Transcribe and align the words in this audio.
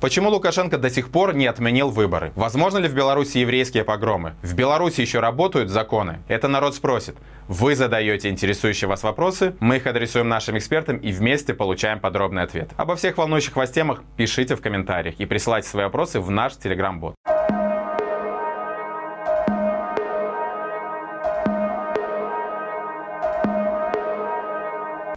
Почему 0.00 0.30
Лукашенко 0.30 0.78
до 0.78 0.88
сих 0.88 1.10
пор 1.10 1.34
не 1.34 1.46
отменил 1.46 1.90
выборы? 1.90 2.32
Возможно 2.34 2.78
ли 2.78 2.88
в 2.88 2.94
Беларуси 2.94 3.36
еврейские 3.36 3.84
погромы? 3.84 4.32
В 4.40 4.54
Беларуси 4.54 5.02
еще 5.02 5.20
работают 5.20 5.68
законы? 5.68 6.22
Это 6.26 6.48
народ 6.48 6.74
спросит. 6.74 7.16
Вы 7.48 7.74
задаете 7.74 8.30
интересующие 8.30 8.88
вас 8.88 9.02
вопросы, 9.02 9.54
мы 9.60 9.76
их 9.76 9.86
адресуем 9.86 10.26
нашим 10.26 10.56
экспертам 10.56 10.96
и 10.96 11.12
вместе 11.12 11.52
получаем 11.52 12.00
подробный 12.00 12.44
ответ. 12.44 12.70
Обо 12.78 12.96
всех 12.96 13.18
волнующих 13.18 13.56
вас 13.56 13.70
темах 13.70 14.02
пишите 14.16 14.56
в 14.56 14.62
комментариях 14.62 15.16
и 15.20 15.26
присылайте 15.26 15.68
свои 15.68 15.84
вопросы 15.84 16.18
в 16.18 16.30
наш 16.30 16.56
телеграм-бот. 16.56 17.14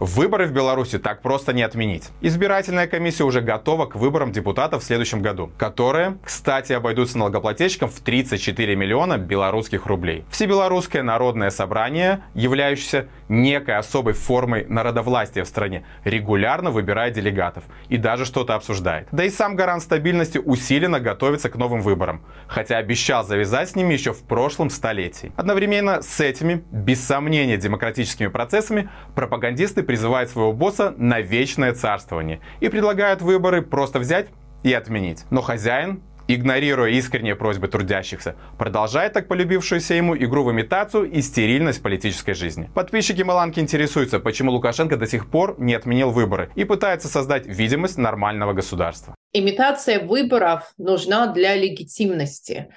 Выборы 0.04 0.44
в 0.44 0.52
Беларуси 0.52 0.98
так 0.98 1.22
просто 1.22 1.54
не 1.54 1.62
отменить. 1.62 2.10
Избирательная 2.20 2.86
комиссия 2.86 3.24
уже 3.24 3.40
готова 3.40 3.86
к 3.86 3.94
выборам 3.94 4.32
депутатов 4.32 4.82
в 4.82 4.86
следующем 4.86 5.22
году, 5.22 5.50
которые, 5.56 6.18
кстати, 6.22 6.74
обойдутся 6.74 7.16
налогоплательщикам 7.16 7.88
в 7.88 8.00
34 8.00 8.76
миллиона 8.76 9.16
белорусских 9.16 9.86
рублей. 9.86 10.26
Всебелорусское 10.28 11.02
народное 11.02 11.48
собрание, 11.48 12.22
являющееся 12.34 13.08
некой 13.30 13.78
особой 13.78 14.12
формой 14.12 14.66
народовластия 14.68 15.42
в 15.42 15.48
стране, 15.48 15.86
регулярно 16.04 16.70
выбирает 16.70 17.14
делегатов 17.14 17.64
и 17.88 17.96
даже 17.96 18.26
что-то 18.26 18.56
обсуждает. 18.56 19.08
Да 19.10 19.24
и 19.24 19.30
сам 19.30 19.56
гарант 19.56 19.82
стабильности 19.82 20.36
усиленно 20.36 21.00
готовится 21.00 21.48
к 21.48 21.56
новым 21.56 21.80
выборам, 21.80 22.20
хотя 22.46 22.76
обещал 22.76 23.24
завязать 23.24 23.70
с 23.70 23.74
ними 23.74 23.94
еще 23.94 24.12
в 24.12 24.22
прошлом 24.24 24.68
столетии. 24.68 25.32
Одновременно 25.36 26.02
с 26.02 26.20
этими, 26.20 26.62
без 26.70 27.02
сомнения, 27.02 27.56
демократическими 27.56 28.26
процессами 28.26 28.90
пропагандисты 29.14 29.82
призывает 29.94 30.28
своего 30.28 30.52
босса 30.52 30.92
на 30.96 31.20
вечное 31.20 31.72
царствование 31.72 32.40
и 32.58 32.68
предлагают 32.68 33.22
выборы 33.22 33.62
просто 33.62 34.00
взять 34.00 34.26
и 34.64 34.72
отменить. 34.72 35.24
Но 35.30 35.40
хозяин 35.40 36.02
игнорируя 36.26 36.90
искренние 36.90 37.36
просьбы 37.36 37.68
трудящихся, 37.68 38.34
продолжает 38.58 39.12
так 39.12 39.28
полюбившуюся 39.28 39.94
ему 39.94 40.16
игру 40.16 40.42
в 40.42 40.50
имитацию 40.50 41.04
и 41.04 41.20
стерильность 41.20 41.82
политической 41.82 42.32
жизни. 42.32 42.70
Подписчики 42.74 43.22
Маланки 43.22 43.60
интересуются, 43.60 44.18
почему 44.18 44.50
Лукашенко 44.52 44.96
до 44.96 45.06
сих 45.06 45.30
пор 45.30 45.54
не 45.58 45.74
отменил 45.74 46.10
выборы 46.10 46.50
и 46.56 46.64
пытается 46.64 47.08
создать 47.08 47.46
видимость 47.46 47.98
нормального 47.98 48.54
государства. 48.54 49.14
Имитация 49.34 50.00
выборов 50.00 50.72
нужна 50.78 51.26
для 51.26 51.54
легитимности 51.54 52.68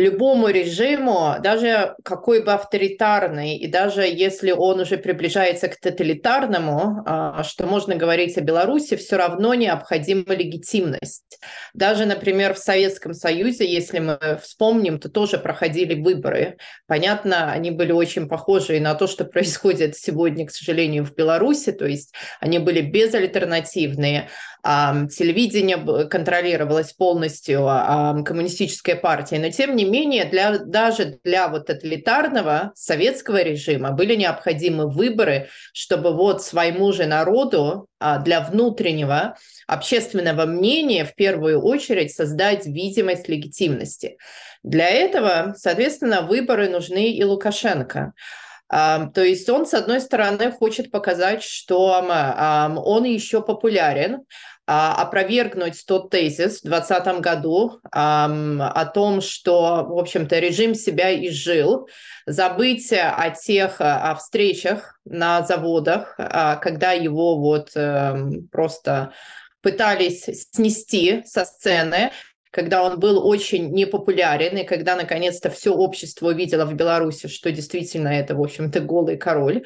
любому 0.00 0.48
режиму, 0.48 1.36
даже 1.40 1.94
какой 2.02 2.42
бы 2.42 2.52
авторитарный, 2.52 3.56
и 3.56 3.68
даже 3.68 4.02
если 4.02 4.50
он 4.50 4.80
уже 4.80 4.96
приближается 4.96 5.68
к 5.68 5.76
тоталитарному, 5.76 7.02
а, 7.06 7.44
что 7.44 7.66
можно 7.66 7.94
говорить 7.94 8.36
о 8.36 8.40
Беларуси, 8.40 8.96
все 8.96 9.16
равно 9.16 9.54
необходима 9.54 10.34
легитимность. 10.34 11.38
Даже, 11.74 12.06
например, 12.06 12.54
в 12.54 12.58
Советском 12.58 13.14
Союзе, 13.14 13.70
если 13.70 13.98
мы 14.00 14.18
вспомним, 14.42 14.98
то 14.98 15.08
тоже 15.08 15.38
проходили 15.38 16.00
выборы. 16.00 16.58
Понятно, 16.86 17.52
они 17.52 17.70
были 17.70 17.92
очень 17.92 18.28
похожи 18.28 18.80
на 18.80 18.94
то, 18.94 19.06
что 19.06 19.24
происходит 19.24 19.96
сегодня, 19.96 20.46
к 20.46 20.50
сожалению, 20.50 21.04
в 21.04 21.14
Беларуси, 21.14 21.72
то 21.72 21.86
есть 21.86 22.14
они 22.40 22.58
были 22.58 22.80
безальтернативные, 22.80 24.28
телевидение 24.64 26.06
контролировалось 26.06 26.94
полностью 26.94 27.66
коммунистической 28.24 28.94
партией, 28.96 29.42
но 29.42 29.50
тем 29.50 29.76
не 29.76 29.84
менее 29.84 30.24
для, 30.24 30.58
даже 30.58 31.18
для 31.22 31.48
вот 31.48 31.66
тоталитарного 31.66 32.72
советского 32.74 33.42
режима 33.42 33.90
были 33.90 34.14
необходимы 34.14 34.90
выборы, 34.90 35.48
чтобы 35.74 36.14
вот 36.14 36.42
своему 36.42 36.92
же 36.92 37.04
народу 37.04 37.88
а, 37.98 38.18
для 38.18 38.40
внутреннего 38.40 39.36
общественного 39.66 40.46
мнения 40.46 41.04
в 41.04 41.14
первую 41.14 41.60
очередь 41.60 42.14
создать 42.14 42.64
видимость 42.64 43.28
легитимности. 43.28 44.16
Для 44.62 44.88
этого, 44.88 45.54
соответственно, 45.58 46.22
выборы 46.22 46.70
нужны 46.70 47.12
и 47.12 47.22
Лукашенко. 47.22 48.14
То 48.68 49.12
есть 49.16 49.48
он, 49.50 49.66
с 49.66 49.74
одной 49.74 50.00
стороны, 50.00 50.50
хочет 50.50 50.90
показать, 50.90 51.42
что 51.42 52.02
он 52.84 53.04
еще 53.04 53.42
популярен, 53.42 54.22
опровергнуть 54.66 55.84
тот 55.86 56.10
тезис 56.10 56.60
в 56.60 56.68
2020 56.68 57.20
году 57.20 57.80
о 57.90 58.86
том, 58.86 59.20
что, 59.20 59.84
в 59.84 59.98
общем-то, 59.98 60.38
режим 60.38 60.74
себя 60.74 61.14
изжил, 61.26 61.88
забыть 62.26 62.92
о 62.92 63.30
тех 63.30 63.76
о 63.80 64.14
встречах 64.14 64.98
на 65.04 65.42
заводах, 65.42 66.14
а, 66.18 66.56
когда 66.56 66.92
его 66.92 67.38
вот 67.38 67.72
эм, 67.74 68.48
просто 68.48 69.12
пытались 69.60 70.24
снести 70.52 71.22
со 71.26 71.44
сцены, 71.44 72.10
когда 72.50 72.84
он 72.84 73.00
был 73.00 73.26
очень 73.26 73.72
непопулярен, 73.72 74.56
и 74.56 74.64
когда 74.64 74.94
наконец-то 74.94 75.50
все 75.50 75.74
общество 75.74 76.28
увидело 76.28 76.64
в 76.64 76.74
Беларуси, 76.74 77.26
что 77.26 77.50
действительно 77.50 78.08
это, 78.08 78.36
в 78.36 78.40
общем-то, 78.40 78.80
голый 78.80 79.16
король 79.16 79.64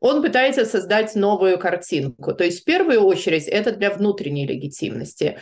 он 0.00 0.22
пытается 0.22 0.64
создать 0.64 1.14
новую 1.14 1.58
картинку. 1.58 2.34
То 2.34 2.44
есть 2.44 2.62
в 2.62 2.64
первую 2.64 3.02
очередь 3.02 3.48
это 3.48 3.72
для 3.72 3.90
внутренней 3.90 4.46
легитимности. 4.46 5.38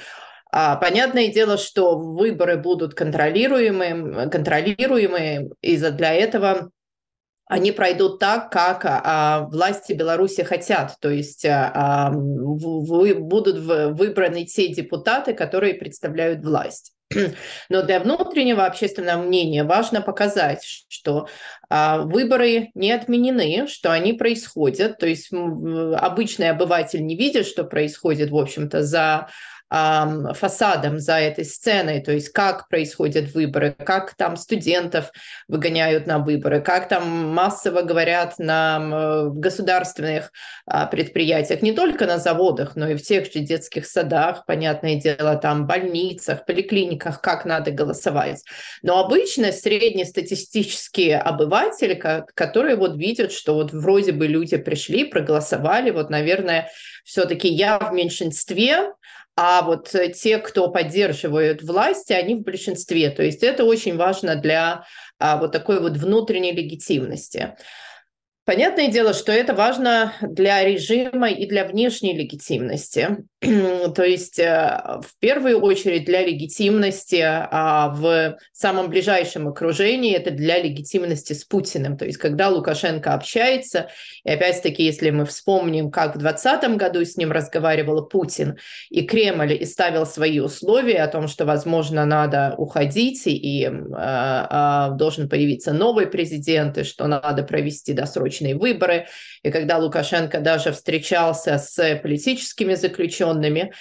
А, 0.52 0.76
понятное 0.76 1.28
дело, 1.28 1.58
что 1.58 1.98
выборы 1.98 2.56
будут 2.56 2.94
контролируемые, 2.94 4.30
контролируемые, 4.30 5.50
и 5.60 5.76
для 5.76 6.14
этого 6.14 6.70
они 7.46 7.72
пройдут 7.72 8.20
так, 8.20 8.50
как 8.50 8.84
а, 8.84 9.48
власти 9.50 9.92
Беларуси 9.92 10.44
хотят. 10.44 10.96
То 11.00 11.10
есть 11.10 11.44
а, 11.44 11.72
а 11.74 12.10
в, 12.12 13.14
будут 13.14 13.58
выбраны 13.58 14.44
те 14.44 14.68
депутаты, 14.68 15.34
которые 15.34 15.74
представляют 15.74 16.44
власть. 16.44 16.93
Но 17.68 17.82
для 17.82 18.00
внутреннего 18.00 18.66
общественного 18.66 19.22
мнения 19.22 19.64
важно 19.64 20.00
показать, 20.00 20.84
что 20.88 21.28
а, 21.68 21.98
выборы 21.98 22.70
не 22.74 22.92
отменены, 22.92 23.66
что 23.68 23.92
они 23.92 24.12
происходят. 24.12 24.98
То 24.98 25.06
есть 25.06 25.30
обычный 25.32 26.50
обыватель 26.50 27.04
не 27.04 27.16
видит, 27.16 27.46
что 27.46 27.64
происходит, 27.64 28.30
в 28.30 28.36
общем-то, 28.36 28.82
за 28.82 29.28
фасадом 29.70 31.00
за 31.00 31.18
этой 31.18 31.44
сценой, 31.44 32.00
то 32.00 32.12
есть 32.12 32.28
как 32.28 32.68
происходят 32.68 33.34
выборы, 33.34 33.74
как 33.84 34.14
там 34.14 34.36
студентов 34.36 35.10
выгоняют 35.48 36.06
на 36.06 36.18
выборы, 36.18 36.60
как 36.60 36.88
там 36.88 37.34
массово 37.34 37.82
говорят 37.82 38.38
на 38.38 39.30
государственных 39.30 40.30
а, 40.66 40.86
предприятиях, 40.86 41.62
не 41.62 41.72
только 41.72 42.06
на 42.06 42.18
заводах, 42.18 42.76
но 42.76 42.88
и 42.88 42.94
в 42.94 43.02
тех 43.02 43.32
же 43.32 43.40
детских 43.40 43.86
садах, 43.86 44.46
понятное 44.46 44.96
дело, 44.96 45.36
там 45.36 45.66
больницах, 45.66 46.44
поликлиниках, 46.44 47.20
как 47.20 47.44
надо 47.44 47.70
голосовать. 47.72 48.44
Но 48.82 49.00
обычно 49.00 49.50
среднестатистические 49.50 51.18
обыватели, 51.18 51.94
которые 52.34 52.76
вот 52.76 52.96
видят, 52.96 53.32
что 53.32 53.54
вот 53.54 53.72
вроде 53.72 54.12
бы 54.12 54.26
люди 54.26 54.56
пришли, 54.56 55.04
проголосовали, 55.04 55.90
вот, 55.90 56.10
наверное, 56.10 56.70
все-таки 57.04 57.48
я 57.48 57.78
в 57.78 57.92
меньшинстве, 57.92 58.92
а 59.36 59.62
вот 59.62 59.94
э, 59.94 60.10
те, 60.10 60.38
кто 60.38 60.70
поддерживают 60.70 61.62
власти, 61.62 62.12
они 62.12 62.36
в 62.36 62.42
большинстве. 62.42 63.10
То 63.10 63.22
есть 63.22 63.42
это 63.42 63.64
очень 63.64 63.96
важно 63.96 64.36
для 64.36 64.84
а, 65.18 65.38
вот 65.38 65.52
такой 65.52 65.80
вот 65.80 65.96
внутренней 65.96 66.52
легитимности. 66.52 67.56
Понятное 68.46 68.88
дело, 68.88 69.14
что 69.14 69.32
это 69.32 69.54
важно 69.54 70.12
для 70.20 70.62
режима 70.62 71.30
и 71.30 71.46
для 71.46 71.64
внешней 71.64 72.14
легитимности. 72.14 73.24
То 73.40 74.02
есть 74.02 74.38
э, 74.38 75.00
в 75.00 75.18
первую 75.18 75.60
очередь 75.60 76.04
для 76.04 76.20
легитимности 76.20 77.22
а 77.22 77.88
в 77.94 78.36
самом 78.52 78.90
ближайшем 78.90 79.48
окружении, 79.48 80.14
это 80.14 80.30
для 80.30 80.58
легитимности 80.58 81.32
с 81.32 81.44
Путиным. 81.44 81.96
То 81.96 82.04
есть 82.04 82.18
когда 82.18 82.50
Лукашенко 82.50 83.14
общается, 83.14 83.88
и 84.24 84.30
опять-таки, 84.30 84.84
если 84.84 85.08
мы 85.08 85.24
вспомним, 85.24 85.90
как 85.90 86.14
в 86.14 86.18
2020 86.18 86.76
году 86.76 87.02
с 87.02 87.16
ним 87.16 87.32
разговаривал 87.32 88.04
Путин, 88.04 88.58
и 88.90 89.06
Кремль 89.06 89.54
и 89.54 89.64
ставил 89.64 90.04
свои 90.04 90.40
условия 90.40 91.02
о 91.02 91.08
том, 91.08 91.28
что, 91.28 91.46
возможно, 91.46 92.04
надо 92.04 92.54
уходить, 92.58 93.22
и 93.24 93.64
э, 93.64 94.88
должен 94.96 95.30
появиться 95.30 95.72
новый 95.72 96.06
президент, 96.06 96.76
и 96.76 96.84
что 96.84 97.06
надо 97.06 97.42
провести 97.42 97.94
досрочно 97.94 98.33
досрочные 98.34 98.54
выборы, 98.54 99.06
и 99.42 99.50
когда 99.50 99.78
Лукашенко 99.78 100.40
даже 100.40 100.72
встречался 100.72 101.58
с 101.58 102.00
политическими 102.02 102.74
заключенными, 102.74 103.72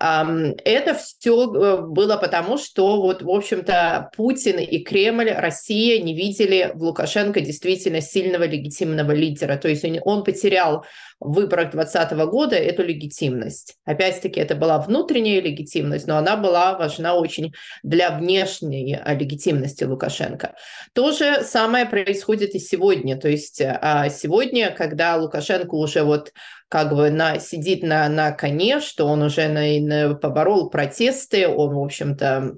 это 0.00 0.94
все 0.94 1.44
э, 1.44 1.82
было 1.82 2.16
потому, 2.16 2.56
что 2.56 3.02
вот, 3.02 3.20
в 3.20 3.28
общем-то, 3.28 4.10
Путин 4.16 4.58
и 4.58 4.78
Кремль, 4.78 5.30
Россия 5.30 6.02
не 6.02 6.14
видели 6.14 6.72
в 6.74 6.82
Лукашенко 6.82 7.42
действительно 7.42 8.00
сильного 8.00 8.44
легитимного 8.44 9.12
лидера. 9.12 9.56
То 9.56 9.68
есть 9.68 9.84
он 10.04 10.24
потерял 10.24 10.86
в 11.20 11.34
выборах 11.34 11.72
2020 11.72 12.12
года 12.30 12.56
эту 12.56 12.82
легитимность. 12.82 13.76
Опять-таки, 13.84 14.40
это 14.40 14.54
была 14.54 14.78
внутренняя 14.78 15.42
легитимность, 15.42 16.06
но 16.06 16.16
она 16.16 16.36
была 16.36 16.78
важна 16.78 17.14
очень 17.14 17.52
для 17.82 18.10
внешней 18.10 18.98
а, 18.98 19.12
легитимности 19.12 19.84
Лукашенко. 19.84 20.54
То 20.94 21.12
же 21.12 21.42
самое 21.42 21.84
происходит 21.84 22.54
и 22.54 22.58
сегодня. 22.58 23.18
То 23.18 23.28
есть 23.28 23.60
а, 23.60 24.08
сегодня, 24.08 24.70
когда 24.70 25.16
Лукашенко 25.16 25.74
уже 25.74 26.04
вот 26.04 26.32
как 26.70 26.94
бы 26.94 27.10
на, 27.10 27.40
сидит 27.40 27.82
на, 27.82 28.08
на 28.08 28.30
коне, 28.30 28.80
что 28.80 29.06
он 29.06 29.22
уже 29.22 29.48
на, 29.48 29.80
на, 29.80 30.14
поборол 30.14 30.70
протесты, 30.70 31.48
он, 31.48 31.74
в 31.74 31.82
общем-то, 31.82 32.54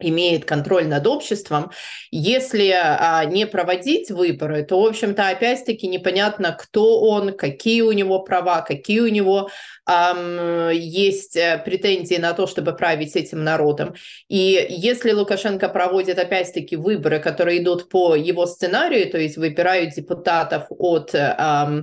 имеет 0.00 0.44
контроль 0.44 0.86
над 0.86 1.06
обществом, 1.06 1.70
если 2.10 2.70
а, 2.72 3.24
не 3.24 3.46
проводить 3.46 4.10
выборы, 4.10 4.64
то, 4.64 4.80
в 4.80 4.86
общем-то, 4.86 5.28
опять-таки 5.28 5.88
непонятно, 5.88 6.52
кто 6.52 7.00
он, 7.00 7.36
какие 7.36 7.82
у 7.82 7.92
него 7.92 8.20
права, 8.20 8.62
какие 8.62 9.00
у 9.00 9.08
него 9.08 9.50
а, 9.86 10.70
есть 10.72 11.36
э, 11.36 11.60
претензии 11.64 12.16
на 12.16 12.32
то, 12.32 12.46
чтобы 12.46 12.76
править 12.76 13.16
этим 13.16 13.42
народом. 13.42 13.94
И 14.28 14.66
если 14.68 15.12
Лукашенко 15.12 15.68
проводит, 15.68 16.18
опять-таки, 16.18 16.76
выборы, 16.76 17.18
которые 17.18 17.62
идут 17.62 17.88
по 17.88 18.14
его 18.14 18.46
сценарию, 18.46 19.10
то 19.10 19.18
есть 19.18 19.36
выбирают 19.36 19.94
депутатов 19.94 20.66
от 20.70 21.12
а, 21.14 21.68
Э, 21.68 21.82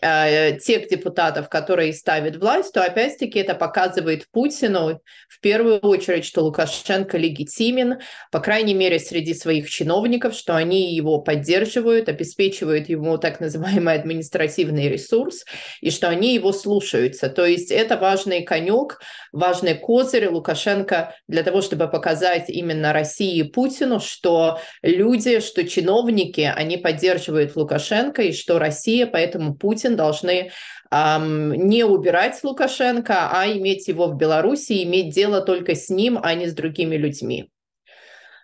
тех 0.00 0.88
депутатов, 0.88 1.48
которые 1.48 1.92
ставят 1.92 2.36
власть, 2.36 2.72
то 2.72 2.82
опять-таки 2.82 3.38
это 3.38 3.54
показывает 3.54 4.26
Путину 4.30 5.00
в 5.28 5.40
первую 5.40 5.78
очередь, 5.80 6.24
что 6.24 6.42
Лукашенко 6.42 7.16
легитимен, 7.16 7.98
по 8.30 8.40
крайней 8.40 8.74
мере, 8.74 8.98
среди 8.98 9.34
своих 9.34 9.70
чиновников, 9.70 10.34
что 10.34 10.56
они 10.56 10.94
его 10.94 11.20
поддерживают, 11.20 12.08
обеспечивают 12.08 12.88
ему 12.88 13.18
так 13.18 13.40
называемый 13.40 13.94
административный 13.94 14.88
ресурс, 14.88 15.44
и 15.80 15.90
что 15.90 16.08
они 16.08 16.34
его 16.34 16.52
слушаются. 16.52 17.28
То 17.28 17.46
есть 17.46 17.70
это 17.70 17.96
важный 17.96 18.42
конек, 18.42 19.00
важный 19.32 19.74
козырь 19.74 20.28
Лукашенко 20.28 21.14
для 21.26 21.42
того, 21.42 21.62
чтобы 21.62 21.88
показать 21.88 22.48
именно 22.48 22.92
России 22.92 23.38
и 23.38 23.42
Путину, 23.42 24.00
что 24.00 24.60
люди, 24.82 25.40
что 25.40 25.66
чиновники, 25.66 26.52
они 26.54 26.76
поддерживают 26.76 27.56
Лукашенко, 27.56 28.22
и 28.22 28.32
что 28.32 28.58
Россия, 28.58 29.06
поэтому 29.06 29.54
Путин 29.54 29.87
Путин 29.88 29.96
должны 29.96 30.50
эм, 30.90 31.52
не 31.52 31.84
убирать 31.84 32.38
Лукашенко, 32.42 33.30
а 33.32 33.46
иметь 33.46 33.88
его 33.88 34.08
в 34.08 34.16
Беларуси, 34.16 34.82
иметь 34.84 35.14
дело 35.14 35.40
только 35.40 35.74
с 35.74 35.88
ним, 35.88 36.18
а 36.22 36.34
не 36.34 36.46
с 36.46 36.54
другими 36.54 36.96
людьми. 36.96 37.50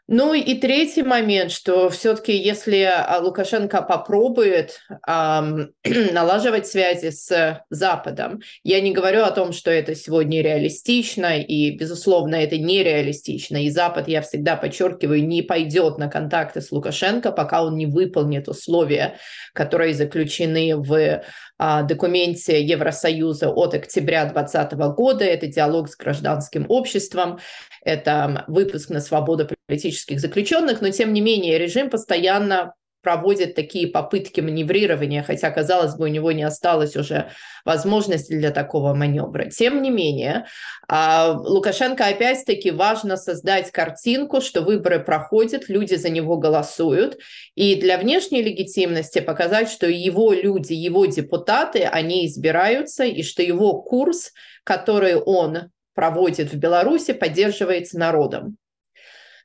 Ну 0.06 0.34
и 0.34 0.54
третий 0.54 1.02
момент, 1.02 1.50
что 1.50 1.88
все-таки 1.88 2.36
если 2.36 2.82
а, 2.82 3.20
Лукашенко 3.20 3.80
попробует 3.80 4.80
эм, 5.08 5.72
налаживать 6.12 6.66
связи 6.66 7.10
с 7.10 7.64
Западом, 7.70 8.40
я 8.62 8.82
не 8.82 8.92
говорю 8.92 9.22
о 9.22 9.30
том, 9.30 9.52
что 9.52 9.70
это 9.70 9.94
сегодня 9.94 10.42
реалистично, 10.42 11.40
и, 11.40 11.70
безусловно, 11.70 12.34
это 12.34 12.58
нереалистично, 12.58 13.64
и 13.64 13.70
Запад, 13.70 14.06
я 14.06 14.20
всегда 14.20 14.56
подчеркиваю, 14.56 15.26
не 15.26 15.40
пойдет 15.40 15.96
на 15.96 16.08
контакты 16.08 16.60
с 16.60 16.70
Лукашенко, 16.70 17.32
пока 17.32 17.64
он 17.64 17.76
не 17.76 17.86
выполнит 17.86 18.46
условия, 18.46 19.16
которые 19.54 19.94
заключены 19.94 20.76
в 20.76 21.24
документе 21.58 22.62
Евросоюза 22.62 23.50
от 23.50 23.74
октября 23.74 24.24
2020 24.24 24.72
года. 24.94 25.24
Это 25.24 25.46
диалог 25.46 25.88
с 25.88 25.96
гражданским 25.96 26.66
обществом, 26.68 27.38
это 27.84 28.44
выпуск 28.48 28.90
на 28.90 29.00
свободу 29.00 29.48
политических 29.66 30.20
заключенных, 30.20 30.80
но 30.80 30.90
тем 30.90 31.12
не 31.12 31.20
менее 31.20 31.58
режим 31.58 31.90
постоянно 31.90 32.74
проводит 33.04 33.54
такие 33.54 33.86
попытки 33.86 34.40
маневрирования, 34.40 35.22
хотя, 35.22 35.50
казалось 35.50 35.94
бы, 35.94 36.06
у 36.06 36.08
него 36.08 36.32
не 36.32 36.42
осталось 36.42 36.96
уже 36.96 37.30
возможности 37.64 38.32
для 38.32 38.50
такого 38.50 38.94
маневра. 38.94 39.50
Тем 39.50 39.82
не 39.82 39.90
менее, 39.90 40.46
а, 40.88 41.32
Лукашенко 41.32 42.06
опять-таки 42.06 42.70
важно 42.70 43.16
создать 43.16 43.70
картинку, 43.70 44.40
что 44.40 44.62
выборы 44.62 44.98
проходят, 44.98 45.68
люди 45.68 45.94
за 45.94 46.08
него 46.08 46.38
голосуют, 46.38 47.18
и 47.54 47.76
для 47.76 47.98
внешней 47.98 48.42
легитимности 48.42 49.20
показать, 49.20 49.70
что 49.70 49.86
его 49.86 50.32
люди, 50.32 50.72
его 50.72 51.06
депутаты, 51.06 51.84
они 51.84 52.26
избираются, 52.26 53.04
и 53.04 53.22
что 53.22 53.42
его 53.42 53.82
курс, 53.82 54.32
который 54.64 55.14
он 55.14 55.70
проводит 55.94 56.52
в 56.52 56.56
Беларуси, 56.56 57.12
поддерживается 57.12 57.98
народом. 57.98 58.56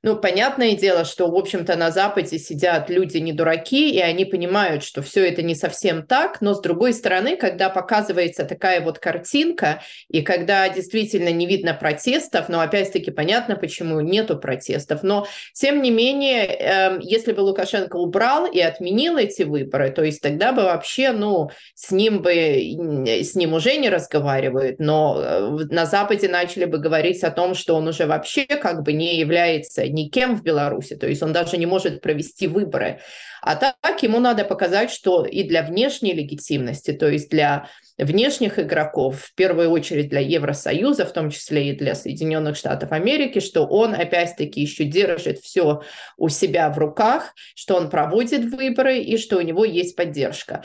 Ну, 0.01 0.16
понятное 0.16 0.75
дело, 0.75 1.04
что, 1.04 1.30
в 1.30 1.36
общем-то, 1.36 1.75
на 1.75 1.92
Западе 1.92 2.40
сидят 2.40 2.90
люди 2.90 3.18
не 3.18 3.34
дураки, 3.34 3.92
и 3.92 4.00
они 4.00 4.24
понимают, 4.24 4.81
что 4.81 5.01
все 5.01 5.28
это 5.28 5.42
не 5.42 5.56
совсем 5.56 6.07
так, 6.07 6.40
но, 6.40 6.54
с 6.54 6.62
другой 6.62 6.94
стороны, 6.94 7.36
когда 7.36 7.69
показывается 7.69 8.46
такая 8.46 8.80
вот 8.80 8.98
картинка, 9.00 9.81
и 10.07 10.22
когда 10.22 10.69
действительно 10.69 11.34
не 11.34 11.46
видно 11.46 11.74
протестов, 11.74 12.48
но, 12.48 12.62
опять-таки, 12.62 13.12
понятно, 13.12 13.57
почему 13.57 14.00
нету 14.00 14.40
протестов, 14.40 15.04
но, 15.04 15.28
тем 15.51 15.81
не 15.81 15.92
менее, 15.92 16.46
эм, 16.46 17.00
если 17.00 17.34
бы 17.34 17.42
Лукашенко 17.42 17.98
убрал 17.98 18.46
и 18.46 18.62
отменил 18.62 19.18
эти 19.18 19.44
выборы, 19.44 19.92
то 19.92 20.06
есть 20.06 20.22
тогда 20.22 20.54
бы 20.54 20.63
вообще, 20.63 21.12
ну, 21.12 21.50
с 21.75 21.92
ним 21.92 22.22
бы, 22.22 22.31
с 22.31 23.36
ним 23.36 23.54
уже 23.54 23.75
не 23.75 23.90
разговаривают, 23.90 24.80
но 24.80 25.19
э, 25.22 25.50
на 25.72 25.86
Западе 25.86 26.30
начали 26.30 26.63
бы 26.63 26.78
говорить 26.78 27.22
о 27.25 27.31
том, 27.31 27.54
что 27.54 27.75
он 27.75 27.90
уже 27.90 28.06
вообще 28.06 28.46
как 28.46 28.84
бы 28.84 28.94
не 28.94 29.18
является 29.18 29.88
никем 29.89 30.36
в 30.36 30.44
Беларуси, 30.44 30.95
то 30.95 31.07
есть 31.07 31.21
он 31.21 31.33
даже 31.33 31.57
не 31.57 31.65
может 31.65 32.01
провести 32.01 32.47
выборы. 32.47 33.01
А 33.41 33.56
так 33.56 34.03
ему 34.03 34.19
надо 34.19 34.45
показать, 34.45 34.91
что 34.91 35.25
и 35.25 35.44
для 35.44 35.63
внешней 35.63 36.13
легитимности, 36.13 36.91
то 36.91 37.07
есть 37.07 37.30
для 37.30 37.68
внешних 38.00 38.60
игроков, 38.60 39.22
в 39.22 39.36
первую 39.36 39.69
очередь 39.69 40.10
для 40.10 40.22
Евросоюза, 40.22 41.06
в 41.06 41.12
том 41.12 41.30
числе 41.30 41.69
и 41.69 41.78
для 41.78 41.96
Соединенных 41.96 42.56
Штатов 42.56 42.92
Америки, 42.92 43.40
что 43.40 43.66
он 43.66 43.94
опять-таки 43.94 44.62
еще 44.62 44.86
держит 44.86 45.40
все 45.40 45.81
у 46.18 46.30
себя 46.30 46.69
в 46.69 46.78
руках, 46.78 47.34
что 47.56 47.75
он 47.75 47.90
проводит 47.90 48.46
выборы 48.46 49.00
и 49.00 49.18
что 49.18 49.38
у 49.38 49.42
него 49.42 49.66
есть 49.66 49.96
поддержка. 49.96 50.63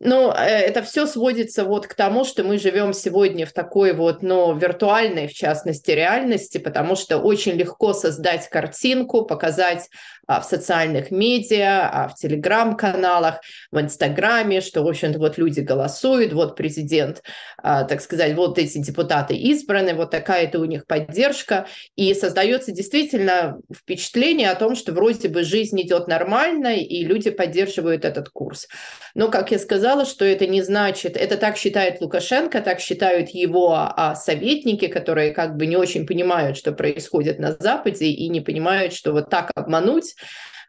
Но 0.00 0.34
э, 0.36 0.42
это 0.42 0.82
все 0.82 1.06
сводится 1.06 1.64
вот 1.64 1.86
к 1.86 1.94
тому, 1.94 2.24
что 2.24 2.42
мы 2.42 2.58
живем 2.58 2.92
сегодня 2.92 3.46
в 3.46 3.52
такой 3.52 3.92
вот, 3.92 4.22
ну, 4.22 4.54
виртуальной, 4.56 5.28
в 5.28 5.34
частности, 5.34 5.92
реальности, 5.92 6.58
потому 6.58 6.96
что 6.96 7.18
очень 7.18 7.52
легко 7.52 7.92
создать 7.92 8.48
картинку, 8.48 9.24
показать 9.24 9.88
в 10.28 10.42
социальных 10.44 11.10
медиа, 11.10 11.88
а, 11.90 12.08
в 12.08 12.14
телеграм-каналах, 12.14 13.40
в 13.70 13.80
инстаграме, 13.80 14.60
что, 14.60 14.82
в 14.82 14.88
общем-то, 14.88 15.18
вот 15.18 15.36
люди 15.36 15.60
голосуют, 15.60 16.32
вот 16.32 16.56
президент, 16.56 17.22
а, 17.62 17.84
так 17.84 18.00
сказать, 18.00 18.34
вот 18.34 18.58
эти 18.58 18.78
депутаты 18.78 19.34
избраны, 19.34 19.94
вот 19.94 20.10
такая-то 20.10 20.60
у 20.60 20.64
них 20.64 20.86
поддержка, 20.86 21.66
и 21.96 22.14
создается 22.14 22.72
действительно 22.72 23.58
впечатление 23.74 24.50
о 24.50 24.54
том, 24.54 24.76
что 24.76 24.92
вроде 24.92 25.28
бы 25.28 25.42
жизнь 25.42 25.80
идет 25.82 26.06
нормально, 26.06 26.76
и 26.76 27.04
люди 27.04 27.30
поддерживают 27.30 28.04
этот 28.04 28.28
курс. 28.28 28.68
Но, 29.14 29.28
как 29.28 29.50
я 29.50 29.58
сказала, 29.58 30.04
что 30.04 30.24
это 30.24 30.46
не 30.46 30.62
значит, 30.62 31.16
это 31.16 31.36
так 31.36 31.56
считает 31.56 32.00
Лукашенко, 32.00 32.60
так 32.60 32.80
считают 32.80 33.30
его 33.30 33.92
советники, 34.16 34.86
которые 34.86 35.32
как 35.32 35.56
бы 35.56 35.66
не 35.66 35.76
очень 35.76 36.06
понимают, 36.06 36.56
что 36.56 36.72
происходит 36.72 37.38
на 37.38 37.56
Западе, 37.58 38.06
и 38.06 38.28
не 38.28 38.40
понимают, 38.40 38.94
что 38.94 39.12
вот 39.12 39.28
так 39.28 39.50
обмануть 39.54 40.11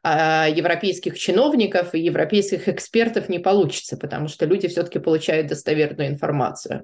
а, 0.05 0.50
европейских 0.50 1.17
чиновников 1.17 1.95
и 1.95 2.01
европейских 2.01 2.67
экспертов 2.67 3.29
не 3.29 3.39
получится, 3.39 3.95
потому 3.95 4.27
что 4.27 4.45
люди 4.45 4.67
все-таки 4.67 5.00
получают 5.00 5.47
достоверную 5.47 6.09
информацию. 6.09 6.83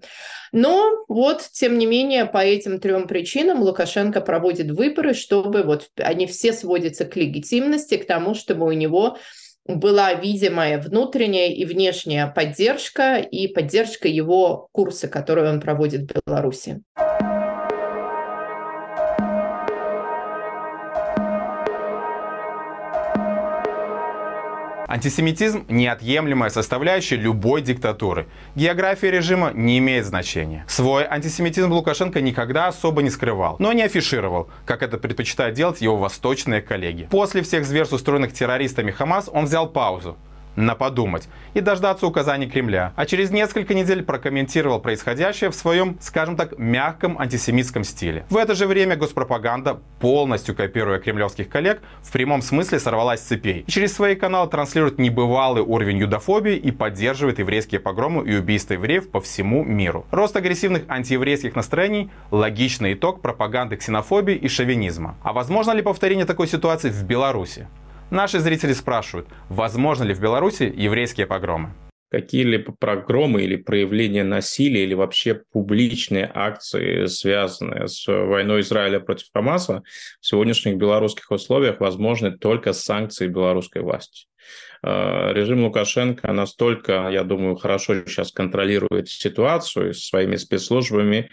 Но 0.53 1.03
вот, 1.09 1.41
тем 1.51 1.77
не 1.77 1.85
менее, 1.85 2.25
по 2.25 2.37
этим 2.37 2.79
трем 2.79 3.07
причинам 3.07 3.61
Лукашенко 3.61 4.21
проводит 4.21 4.71
выборы, 4.71 5.13
чтобы 5.13 5.63
вот 5.63 5.89
они 5.97 6.27
все 6.27 6.53
сводятся 6.53 7.03
к 7.03 7.17
легитимности, 7.17 7.97
к 7.97 8.07
тому, 8.07 8.35
чтобы 8.35 8.65
у 8.65 8.71
него 8.71 9.17
была 9.65 10.13
видимая 10.13 10.81
внутренняя 10.81 11.49
и 11.49 11.65
внешняя 11.65 12.27
поддержка 12.27 13.17
и 13.17 13.47
поддержка 13.47 14.07
его 14.07 14.69
курса, 14.71 15.07
который 15.07 15.49
он 15.49 15.59
проводит 15.59 16.09
в 16.09 16.21
Беларуси. 16.25 16.81
Антисемитизм– 24.89 25.65
неотъемлемая 25.69 26.50
составляющая 26.50 27.15
любой 27.15 27.62
диктатуры. 27.62 28.25
География 28.55 29.12
режима 29.12 29.51
не 29.53 29.77
имеет 29.77 30.03
значения. 30.03 30.65
Свой 30.67 31.05
антисемитизм 31.08 31.72
Лукашенко 31.72 32.22
никогда 32.22 32.65
особо 32.69 33.03
не 33.03 33.12
скрывал, 33.12 33.55
но 33.60 33.72
не 33.72 33.84
афишировал, 33.84 34.50
как 34.65 34.81
это 34.81 34.98
предпочитают 34.98 35.55
делать 35.55 35.79
его 35.81 35.96
восточные 35.96 36.63
коллеги. 36.63 37.08
После 37.12 37.43
всех 37.43 37.65
зверств, 37.65 37.93
устроенных 37.93 38.34
террористами 38.34 38.89
Хамас, 38.89 39.29
он 39.31 39.46
взял 39.46 39.69
паузу 39.69 40.17
на 40.59 40.75
подумать 40.75 41.27
и 41.53 41.61
дождаться 41.61 42.05
указаний 42.05 42.47
Кремля, 42.47 42.93
а 42.95 43.05
через 43.05 43.31
несколько 43.31 43.73
недель 43.73 44.03
прокомментировал 44.03 44.79
происходящее 44.79 45.49
в 45.49 45.55
своем, 45.55 45.97
скажем 45.99 46.35
так, 46.35 46.57
мягком 46.57 47.17
антисемитском 47.17 47.83
стиле. 47.83 48.25
В 48.29 48.37
это 48.37 48.55
же 48.55 48.67
время 48.67 48.95
госпропаганда, 48.95 49.79
полностью 49.99 50.55
копируя 50.55 50.99
кремлевских 50.99 51.49
коллег, 51.49 51.81
в 52.01 52.11
прямом 52.11 52.41
смысле 52.41 52.79
сорвалась 52.79 53.21
с 53.21 53.23
цепей 53.23 53.63
и 53.65 53.71
через 53.71 53.93
свои 53.93 54.15
каналы 54.15 54.49
транслирует 54.49 54.99
небывалый 54.99 55.63
уровень 55.63 55.97
юдофобии 55.97 56.55
и 56.55 56.71
поддерживает 56.71 57.39
еврейские 57.39 57.79
погромы 57.79 58.25
и 58.27 58.35
убийства 58.35 58.73
евреев 58.73 59.09
по 59.09 59.21
всему 59.21 59.63
миру. 59.63 60.05
Рост 60.11 60.35
агрессивных 60.35 60.83
антиеврейских 60.87 61.55
настроений– 61.55 62.11
логичный 62.31 62.93
итог 62.93 63.21
пропаганды 63.21 63.77
ксенофобии 63.77 64.35
и 64.35 64.47
шовинизма. 64.47 65.15
А 65.23 65.33
возможно 65.33 65.71
ли 65.71 65.81
повторение 65.81 66.25
такой 66.25 66.47
ситуации 66.47 66.89
в 66.89 67.03
Беларуси? 67.03 67.67
Наши 68.11 68.39
зрители 68.39 68.73
спрашивают, 68.73 69.27
возможно 69.49 70.03
ли 70.03 70.13
в 70.15 70.19
Беларуси 70.19 70.71
еврейские 70.75 71.27
погромы? 71.27 71.73
какие-либо 72.11 72.73
прогромы 72.73 73.43
или 73.43 73.55
проявления 73.55 74.23
насилия 74.23 74.83
или 74.83 74.95
вообще 74.95 75.43
публичные 75.51 76.29
акции, 76.33 77.05
связанные 77.05 77.87
с 77.87 78.07
войной 78.07 78.61
Израиля 78.61 78.99
против 78.99 79.27
Хамаса, 79.31 79.83
в 80.19 80.25
сегодняшних 80.25 80.77
белорусских 80.77 81.29
условиях 81.29 81.79
возможны 81.79 82.35
только 82.35 82.73
с 82.73 82.83
санкцией 82.83 83.29
белорусской 83.29 83.83
власти. 83.83 84.25
Э, 84.81 85.33
режим 85.33 85.63
Лукашенко 85.63 86.31
настолько, 86.31 87.09
я 87.11 87.23
думаю, 87.23 87.55
хорошо 87.57 88.03
сейчас 88.05 88.31
контролирует 88.31 89.07
ситуацию 89.07 89.93
своими 89.93 90.35
спецслужбами, 90.35 91.29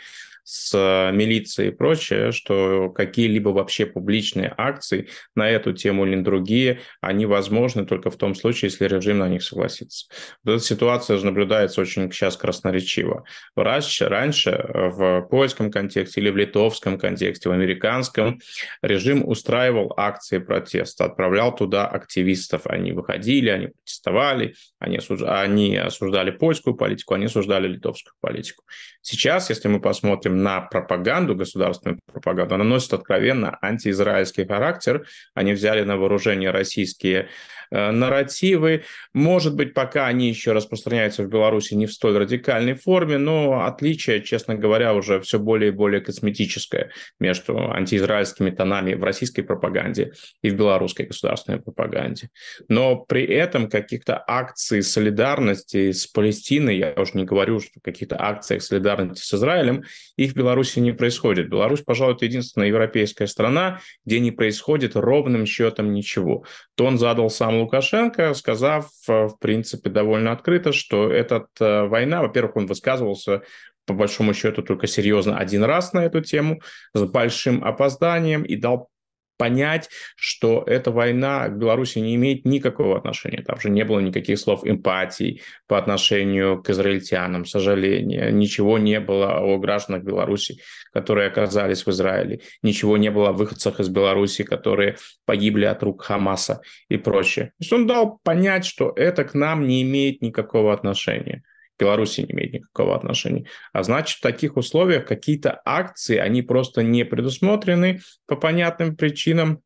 с 0.47 0.73
э, 0.75 1.11
милицией 1.13 1.71
и 1.71 1.75
прочее, 1.75 2.31
что 2.31 2.89
какие-либо 2.91 3.49
вообще 3.49 3.85
публичные 3.85 4.55
акции 4.57 5.09
на 5.35 5.51
эту 5.51 5.73
тему 5.73 6.07
или 6.07 6.21
другие, 6.21 6.83
они 7.01 7.27
возможны 7.27 7.85
только 7.85 8.13
в 8.13 8.17
том 8.17 8.37
случае, 8.37 8.71
если 8.71 8.87
режим 8.87 9.19
на 9.19 9.29
них 9.29 9.43
согласится. 9.43 10.07
Вот 10.45 10.53
эта 10.53 10.65
ситуация 10.65 11.19
наблюдается 11.19 11.81
очень 11.81 12.13
сейчас 12.13 12.37
красноречиво. 12.37 13.25
Раньше, 13.57 14.09
раньше 14.09 14.65
в 14.73 15.23
польском 15.23 15.73
контексте 15.73 16.21
или 16.21 16.31
в 16.31 16.37
литовском 16.37 16.97
контексте, 16.97 17.49
в 17.49 17.53
американском, 17.53 18.39
режим 18.83 19.29
устраивал 19.29 19.95
акции 19.97 20.39
протеста, 20.39 21.07
отправлял 21.07 21.57
туда 21.57 21.89
активистов. 21.89 22.69
Они 22.69 22.93
выходили, 22.93 23.49
они 23.49 23.67
протестовали, 23.67 24.55
они, 24.79 24.99
осуж... 24.99 25.23
они 25.23 25.77
осуждали 25.77 26.31
польскую 26.31 26.77
политику, 26.77 27.15
они 27.15 27.25
осуждали 27.25 27.67
литовскую 27.67 28.15
политику. 28.21 28.63
Сейчас, 29.03 29.51
если 29.51 29.69
мы 29.69 29.81
посмотрим 29.81 30.36
на 30.43 30.61
пропаганду, 30.61 31.35
государственную 31.35 31.99
пропаганду, 32.13 32.55
она 32.55 32.65
носит 32.65 32.93
откровенно 32.93 33.59
антиизраильский 33.61 34.47
характер. 34.47 35.07
Они 35.35 35.53
взяли 35.53 35.83
на 35.83 35.97
вооружение 35.97 36.51
российские 36.51 37.29
нарративы. 37.71 38.85
Может 39.13 39.55
быть, 39.55 39.75
пока 39.75 40.07
они 40.07 40.29
еще 40.29 40.53
распространяются 40.53 41.23
в 41.23 41.29
Беларуси 41.29 41.75
не 41.75 41.87
в 41.87 41.93
столь 41.93 42.19
радикальной 42.19 42.75
форме, 42.75 43.19
но 43.19 43.65
отличие, 43.65 44.23
честно 44.23 44.55
говоря, 44.55 44.95
уже 44.95 45.21
все 45.21 45.39
более 45.39 45.71
и 45.71 45.75
более 45.75 46.01
косметическое 46.01 46.91
между 47.19 47.71
антиизраильскими 47.71 48.51
тонами 48.51 48.95
в 48.95 49.03
российской 49.03 49.43
пропаганде 49.43 50.13
и 50.43 50.51
в 50.51 50.55
белорусской 50.55 51.07
государственной 51.07 51.61
пропаганде. 51.61 52.31
Но 52.69 52.97
при 52.97 53.25
этом 53.25 53.69
каких-то 53.69 54.23
акций 54.27 54.83
солидарности 54.83 55.93
с 55.93 56.07
Палестиной, 56.07 56.77
я 56.77 56.95
уже 56.97 57.13
не 57.15 57.25
говорю, 57.25 57.61
что 57.61 57.81
каких-то 57.83 58.17
акциях 58.21 58.63
солидарности 58.63 59.23
с 59.23 59.35
Израилем, 59.35 59.85
их 60.17 60.33
в 60.33 60.37
Беларуси 60.37 60.79
не 60.79 60.93
происходит. 60.93 61.49
Беларусь, 61.49 61.83
пожалуй, 61.83 62.15
это 62.15 62.25
единственная 62.25 62.69
европейская 62.69 63.27
страна, 63.27 63.81
где 64.05 64.21
не 64.21 64.31
происходит 64.31 64.97
ровным 64.97 65.47
счетом 65.47 65.93
ничего. 65.93 66.45
Тон 66.75 66.99
задал 66.99 67.31
сам 67.31 67.56
Лукашенко, 67.61 68.35
сказав, 68.35 68.89
э, 69.09 69.27
в 69.27 69.39
принципе, 69.39 69.91
довольно 69.91 70.33
открыто, 70.33 70.73
что 70.73 71.11
эта 71.11 71.47
э, 71.61 71.87
война, 71.87 72.23
во-первых, 72.23 72.57
он 72.57 72.67
высказывался 72.67 73.43
по 73.87 73.95
большому 73.95 74.35
счету 74.35 74.63
только 74.63 74.87
серьезно 74.87 75.39
один 75.39 75.63
раз 75.65 75.93
на 75.93 76.05
эту 76.05 76.21
тему 76.21 76.61
с 76.93 77.03
большим 77.03 77.65
опозданием 77.65 78.43
и 78.43 78.57
дал 78.57 78.89
понять, 79.37 79.89
что 80.17 80.63
эта 80.67 80.91
война 80.91 81.49
к 81.49 81.59
Беларуси 81.59 81.99
не 81.99 82.15
имеет 82.17 82.45
никакого 82.45 82.97
отношения. 82.97 83.43
Там 83.43 83.61
же 83.61 83.71
не 83.71 83.85
было 83.85 84.01
никаких 84.01 84.39
слов 84.39 84.61
эмпатии 84.65 85.43
по 85.67 85.79
отношению 85.79 86.63
к 86.63 86.71
израильтянам, 86.71 87.45
сожаления. 87.45 88.31
Ничего 88.31 88.79
не 88.79 89.01
было 89.01 89.39
о 89.39 89.59
гражданах 89.59 90.03
Беларуси, 90.03 90.61
которые 90.93 91.29
оказались 91.29 91.85
в 91.87 91.91
Израиле. 91.91 92.41
Ничего 92.63 92.97
не 92.97 93.11
было 93.11 93.29
о 93.29 93.33
выходцах 93.33 93.81
из 93.81 93.89
Беларуси, 93.89 94.45
которые 94.45 94.97
погибли 95.25 95.65
от 95.65 95.83
рук 95.83 96.03
Хамаса 96.03 96.61
и 96.89 96.97
прочее. 96.97 97.47
То 97.47 97.53
есть 97.61 97.73
он 97.73 97.87
дал 97.87 98.19
понять, 98.23 98.65
что 98.65 98.93
это 98.97 99.25
к 99.25 99.35
нам 99.35 99.67
не 99.67 99.83
имеет 99.83 100.23
никакого 100.23 100.73
отношения. 100.73 101.43
Беларуси 101.79 102.21
не 102.23 102.33
имеет 102.33 102.53
никакого 102.53 102.97
отношения. 102.97 103.47
А 103.73 103.83
значит, 103.83 104.19
в 104.19 104.23
таких 104.23 104.57
условиях 104.57 105.07
какие-то 105.07 105.61
акции, 105.65 106.17
они 106.17 106.43
просто 106.43 106.83
не 106.83 107.05
предусмотрены 107.05 108.01
по 108.27 108.37
понятным 108.37 108.97
причинам 108.97 109.63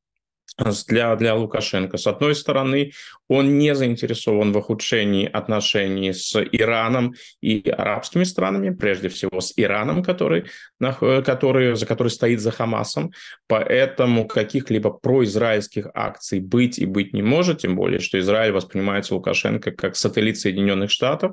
для, 0.88 1.16
для 1.16 1.34
Лукашенко. 1.34 1.96
С 1.96 2.06
одной 2.06 2.34
стороны, 2.34 2.92
он 3.28 3.58
не 3.58 3.74
заинтересован 3.74 4.52
в 4.52 4.58
ухудшении 4.58 5.28
отношений 5.30 6.12
с 6.12 6.34
Ираном 6.52 7.14
и 7.40 7.68
арабскими 7.70 8.24
странами, 8.24 8.70
прежде 8.70 9.08
всего 9.08 9.40
с 9.40 9.52
Ираном, 9.56 10.02
который, 10.02 10.44
который, 10.78 11.76
за 11.76 11.86
который 11.86 12.08
стоит 12.08 12.40
за 12.40 12.50
Хамасом. 12.50 13.12
Поэтому 13.46 14.26
каких-либо 14.26 14.90
произраильских 14.90 15.88
акций 15.94 16.40
быть 16.40 16.78
и 16.78 16.86
быть 16.86 17.12
не 17.12 17.22
может, 17.22 17.60
тем 17.60 17.76
более, 17.76 18.00
что 18.00 18.18
Израиль 18.18 18.52
воспринимается 18.52 19.14
Лукашенко 19.14 19.70
как 19.70 19.96
сателлит 19.96 20.38
Соединенных 20.38 20.90
Штатов. 20.90 21.32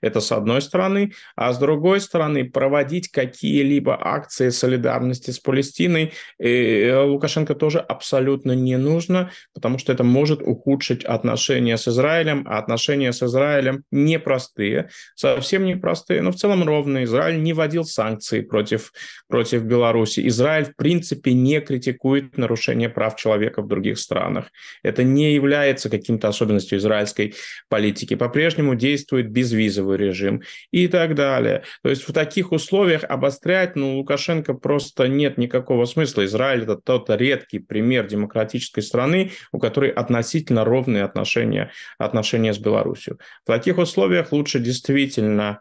Это 0.00 0.20
с 0.20 0.32
одной 0.32 0.62
стороны. 0.62 1.12
А 1.34 1.52
с 1.52 1.58
другой 1.58 2.00
стороны, 2.00 2.48
проводить 2.48 3.08
какие-либо 3.08 3.98
акции 4.00 4.50
солидарности 4.50 5.30
с 5.30 5.38
Палестиной 5.38 6.12
э, 6.38 7.02
Лукашенко 7.02 7.54
тоже 7.54 7.80
абсолютно 7.80 8.52
не 8.58 8.76
нужно, 8.76 9.30
потому 9.54 9.78
что 9.78 9.92
это 9.92 10.04
может 10.04 10.42
ухудшить 10.42 11.04
отношения 11.04 11.76
с 11.76 11.88
Израилем, 11.88 12.44
а 12.48 12.58
отношения 12.58 13.12
с 13.12 13.22
Израилем 13.22 13.84
непростые, 13.90 14.90
совсем 15.14 15.64
непростые, 15.64 16.22
но 16.22 16.32
в 16.32 16.36
целом 16.36 16.64
ровные. 16.64 17.04
Израиль 17.04 17.42
не 17.42 17.52
вводил 17.52 17.84
санкции 17.84 18.40
против, 18.40 18.92
против 19.28 19.62
Беларуси. 19.62 20.26
Израиль, 20.28 20.66
в 20.66 20.76
принципе, 20.76 21.32
не 21.32 21.60
критикует 21.60 22.36
нарушение 22.38 22.88
прав 22.88 23.16
человека 23.16 23.62
в 23.62 23.68
других 23.68 23.98
странах. 23.98 24.46
Это 24.82 25.02
не 25.02 25.34
является 25.34 25.90
каким-то 25.90 26.28
особенностью 26.28 26.78
израильской 26.78 27.34
политики. 27.68 28.14
По-прежнему 28.14 28.74
действует 28.74 29.30
безвизовый 29.30 29.98
режим 29.98 30.42
и 30.70 30.88
так 30.88 31.14
далее. 31.14 31.62
То 31.82 31.90
есть 31.90 32.08
в 32.08 32.12
таких 32.12 32.52
условиях 32.52 33.04
обострять, 33.04 33.76
ну, 33.76 33.96
Лукашенко 33.98 34.54
просто 34.54 35.08
нет 35.08 35.38
никакого 35.38 35.84
смысла. 35.84 36.24
Израиль– 36.24 36.62
это 36.62 36.76
тот 36.76 37.10
редкий 37.10 37.58
пример 37.58 38.06
демократии 38.06 38.47
демократической 38.48 38.80
страны, 38.80 39.32
у 39.52 39.58
которой 39.58 39.90
относительно 39.90 40.64
ровные 40.64 41.04
отношения, 41.04 41.70
отношения 41.98 42.52
с 42.52 42.58
Беларусью. 42.58 43.18
В 43.44 43.46
таких 43.46 43.78
условиях 43.78 44.32
лучше 44.32 44.58
действительно 44.58 45.60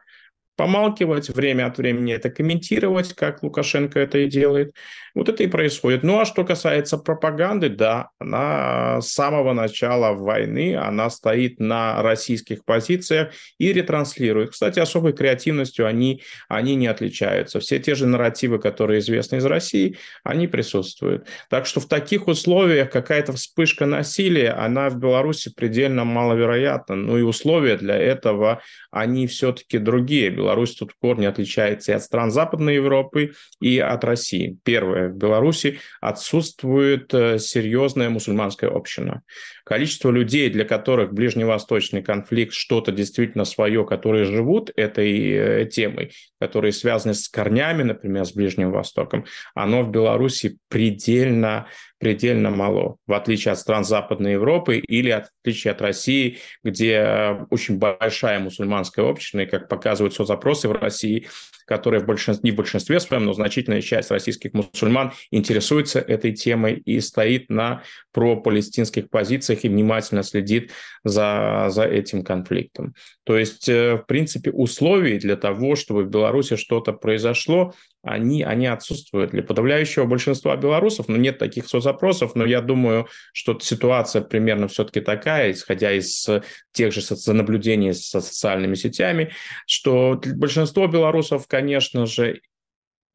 помалкивать, 0.57 1.29
время 1.29 1.67
от 1.67 1.77
времени 1.77 2.13
это 2.13 2.29
комментировать, 2.29 3.13
как 3.13 3.43
Лукашенко 3.43 3.99
это 3.99 4.17
и 4.17 4.27
делает. 4.27 4.73
Вот 5.15 5.29
это 5.29 5.43
и 5.43 5.47
происходит. 5.47 6.03
Ну 6.03 6.19
а 6.19 6.25
что 6.25 6.43
касается 6.43 6.97
пропаганды, 6.97 7.69
да, 7.69 8.09
она 8.19 8.99
с 9.01 9.11
самого 9.11 9.53
начала 9.53 10.13
войны, 10.13 10.75
она 10.75 11.09
стоит 11.09 11.59
на 11.59 12.01
российских 12.03 12.65
позициях 12.65 13.33
и 13.57 13.71
ретранслирует. 13.73 14.51
Кстати, 14.51 14.79
особой 14.79 15.13
креативностью 15.13 15.87
они, 15.87 16.21
они 16.49 16.75
не 16.75 16.87
отличаются. 16.87 17.59
Все 17.59 17.79
те 17.79 17.95
же 17.95 18.05
нарративы, 18.05 18.59
которые 18.59 18.99
известны 18.99 19.37
из 19.37 19.45
России, 19.45 19.97
они 20.23 20.47
присутствуют. 20.47 21.27
Так 21.49 21.65
что 21.65 21.79
в 21.79 21.87
таких 21.87 22.27
условиях 22.27 22.91
какая-то 22.91 23.33
вспышка 23.33 23.85
насилия, 23.85 24.51
она 24.51 24.89
в 24.89 24.97
Беларуси 24.97 25.51
предельно 25.55 26.03
маловероятна. 26.03 26.95
Ну 26.95 27.17
и 27.17 27.21
условия 27.21 27.77
для 27.77 27.95
этого, 27.95 28.61
они 28.91 29.27
все-таки 29.27 29.77
другие. 29.77 30.29
Беларусь 30.47 30.75
тут 30.75 30.93
в 30.93 30.95
корне 31.01 31.27
отличается 31.27 31.91
и 31.91 31.95
от 31.95 32.03
стран 32.03 32.31
Западной 32.31 32.75
Европы, 32.75 33.33
и 33.59 33.79
от 33.79 34.05
России. 34.05 34.57
Первое 34.63 35.09
в 35.09 35.17
Беларуси 35.17 35.79
отсутствует 35.99 37.13
э, 37.13 37.37
серьезная 37.37 38.09
мусульманская 38.09 38.69
община. 38.69 39.23
Количество 39.65 40.09
людей, 40.09 40.49
для 40.49 40.63
которых 40.63 41.11
ближневосточный 41.11 42.01
конфликт 42.01 42.53
что-то 42.53 42.93
действительно 42.93 43.43
свое, 43.43 43.85
которые 43.85 44.23
живут 44.23 44.71
этой 44.77 45.31
э, 45.31 45.65
темой, 45.65 46.13
которые 46.39 46.71
связаны 46.71 47.13
с 47.13 47.27
корнями, 47.27 47.83
например, 47.83 48.23
с 48.23 48.31
Ближним 48.31 48.71
Востоком, 48.71 49.25
оно 49.53 49.83
в 49.83 49.91
Беларуси 49.91 50.59
предельно 50.69 51.67
предельно 51.99 52.49
мало, 52.49 52.97
в 53.07 53.13
отличие 53.13 53.51
от 53.51 53.59
стран 53.59 53.83
Западной 53.83 54.33
Европы 54.33 54.77
или 54.77 55.11
в 55.11 55.29
отличие 55.41 55.71
от 55.71 55.81
России, 55.81 56.39
где 56.63 56.93
э, 56.93 57.45
очень 57.49 57.77
большая 57.77 58.39
мусульманская 58.39 59.05
община, 59.05 59.41
и, 59.41 59.45
как 59.45 59.67
показывают 59.67 60.13
соцопросы 60.13 60.67
в 60.67 60.73
России, 60.73 61.27
которые 61.67 62.01
в 62.01 62.05
большинстве, 62.05 62.49
не 62.49 62.51
в 62.53 62.55
большинстве 62.55 62.99
своем, 62.99 63.25
но 63.25 63.33
значительная 63.33 63.81
часть 63.81 64.09
российских 64.09 64.53
мусульман 64.53 65.11
интересуется 65.31 65.99
этой 65.99 66.31
темой 66.31 66.75
и 66.75 66.99
стоит 67.01 67.49
на 67.49 67.83
пропалестинских 68.13 69.09
позициях 69.09 69.65
и 69.65 69.69
внимательно 69.69 70.23
следит 70.23 70.71
за, 71.03 71.67
за 71.69 71.83
этим 71.83 72.23
конфликтом. 72.23 72.95
То 73.25 73.37
есть, 73.37 73.67
э, 73.67 73.97
в 73.97 74.05
принципе, 74.05 74.51
условий 74.51 75.19
для 75.19 75.35
того, 75.35 75.75
чтобы 75.75 76.03
в 76.03 76.09
Беларуси 76.09 76.55
что-то 76.55 76.93
произошло, 76.93 77.73
они, 78.03 78.43
они 78.43 78.67
отсутствуют. 78.67 79.31
Для 79.31 79.43
подавляющего 79.43 80.05
большинства 80.05 80.55
белорусов, 80.55 81.09
ну, 81.09 81.17
нет 81.17 81.37
таких 81.37 81.67
соцопросов, 81.67 82.35
но 82.35 82.45
я 82.45 82.61
думаю, 82.61 83.07
что 83.33 83.59
ситуация 83.59 84.21
примерно 84.21 84.67
все-таки 84.67 85.01
такая, 85.01 85.51
исходя 85.51 85.91
из 85.91 86.27
тех 86.71 86.93
же 86.93 87.01
наблюдений 87.33 87.93
со 87.93 88.21
социальными 88.21 88.75
сетями, 88.75 89.31
что 89.65 90.21
большинство 90.35 90.87
белорусов, 90.87 91.47
конечно 91.57 92.05
же, 92.05 92.41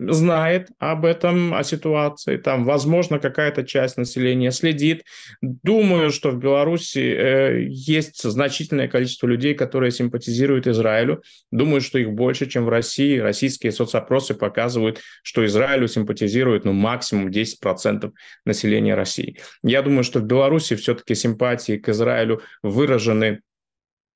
знает 0.00 0.68
об 0.80 1.04
этом, 1.04 1.54
о 1.54 1.62
ситуации. 1.62 2.36
Там, 2.36 2.64
возможно, 2.64 3.20
какая-то 3.20 3.62
часть 3.62 3.96
населения 3.96 4.50
следит. 4.50 5.04
Думаю, 5.40 6.10
что 6.10 6.30
в 6.30 6.38
Беларуси 6.38 6.98
э, 6.98 7.66
есть 7.68 8.20
значительное 8.22 8.88
количество 8.88 9.28
людей, 9.28 9.54
которые 9.54 9.92
симпатизируют 9.92 10.66
Израилю. 10.66 11.22
Думаю, 11.52 11.80
что 11.80 11.98
их 11.98 12.10
больше, 12.10 12.46
чем 12.46 12.64
в 12.64 12.68
России. 12.68 13.18
Российские 13.18 13.70
соцопросы 13.70 14.34
показывают, 14.34 15.00
что 15.22 15.46
Израилю 15.46 15.86
симпатизирует 15.86 16.64
ну, 16.64 16.72
максимум 16.72 17.28
10% 17.28 18.10
населения 18.44 18.96
России. 18.96 19.38
Я 19.62 19.82
думаю, 19.82 20.02
что 20.02 20.18
в 20.18 20.24
Беларуси 20.24 20.74
все-таки 20.74 21.14
симпатии 21.14 21.76
к 21.76 21.88
Израилю 21.90 22.42
выражены 22.64 23.40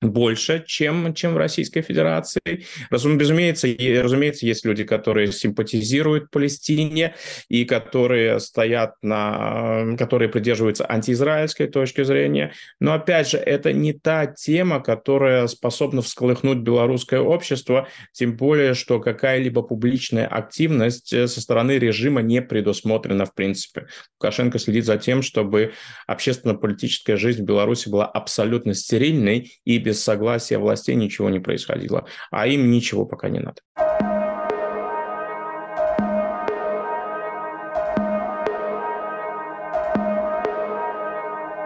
больше, 0.01 0.63
чем, 0.67 1.13
чем 1.13 1.33
в 1.33 1.37
Российской 1.37 1.81
Федерации. 1.81 2.65
Разумеется, 2.89 3.67
разумеется, 4.01 4.45
есть 4.45 4.65
люди, 4.65 4.83
которые 4.83 5.31
симпатизируют 5.31 6.29
Палестине 6.29 7.15
и 7.49 7.65
которые 7.65 8.39
стоят 8.39 8.93
на, 9.01 9.95
которые 9.97 10.29
придерживаются 10.29 10.85
антиизраильской 10.89 11.67
точки 11.67 12.03
зрения. 12.03 12.53
Но 12.79 12.93
опять 12.93 13.29
же, 13.29 13.37
это 13.37 13.73
не 13.73 13.93
та 13.93 14.27
тема, 14.27 14.81
которая 14.81 15.47
способна 15.47 16.01
всколыхнуть 16.01 16.59
белорусское 16.59 17.19
общество, 17.19 17.87
тем 18.11 18.37
более, 18.37 18.75
что 18.75 18.99
какая-либо 18.99 19.63
публичная 19.63 20.27
активность 20.27 21.11
э, 21.11 21.27
со 21.27 21.41
стороны 21.41 21.79
режима 21.79 22.21
не 22.21 22.41
предусмотрена 22.41 23.25
в 23.25 23.33
принципе. 23.33 23.87
Лукашенко 24.19 24.59
следит 24.59 24.85
за 24.85 24.97
тем, 24.97 25.21
чтобы 25.23 25.73
общественно-политическая 26.05 27.17
жизнь 27.17 27.41
в 27.41 27.45
Беларуси 27.45 27.89
была 27.89 28.05
абсолютно 28.05 28.73
стерильной 28.73 29.59
и 29.65 29.79
без 29.87 30.03
согласия 30.03 30.57
властей 30.57 30.95
ничего 30.95 31.29
не 31.29 31.39
происходило. 31.39 32.03
А 32.29 32.45
им 32.45 32.69
ничего 32.71 33.05
пока 33.05 33.29
не 33.29 33.39
надо. 33.39 33.61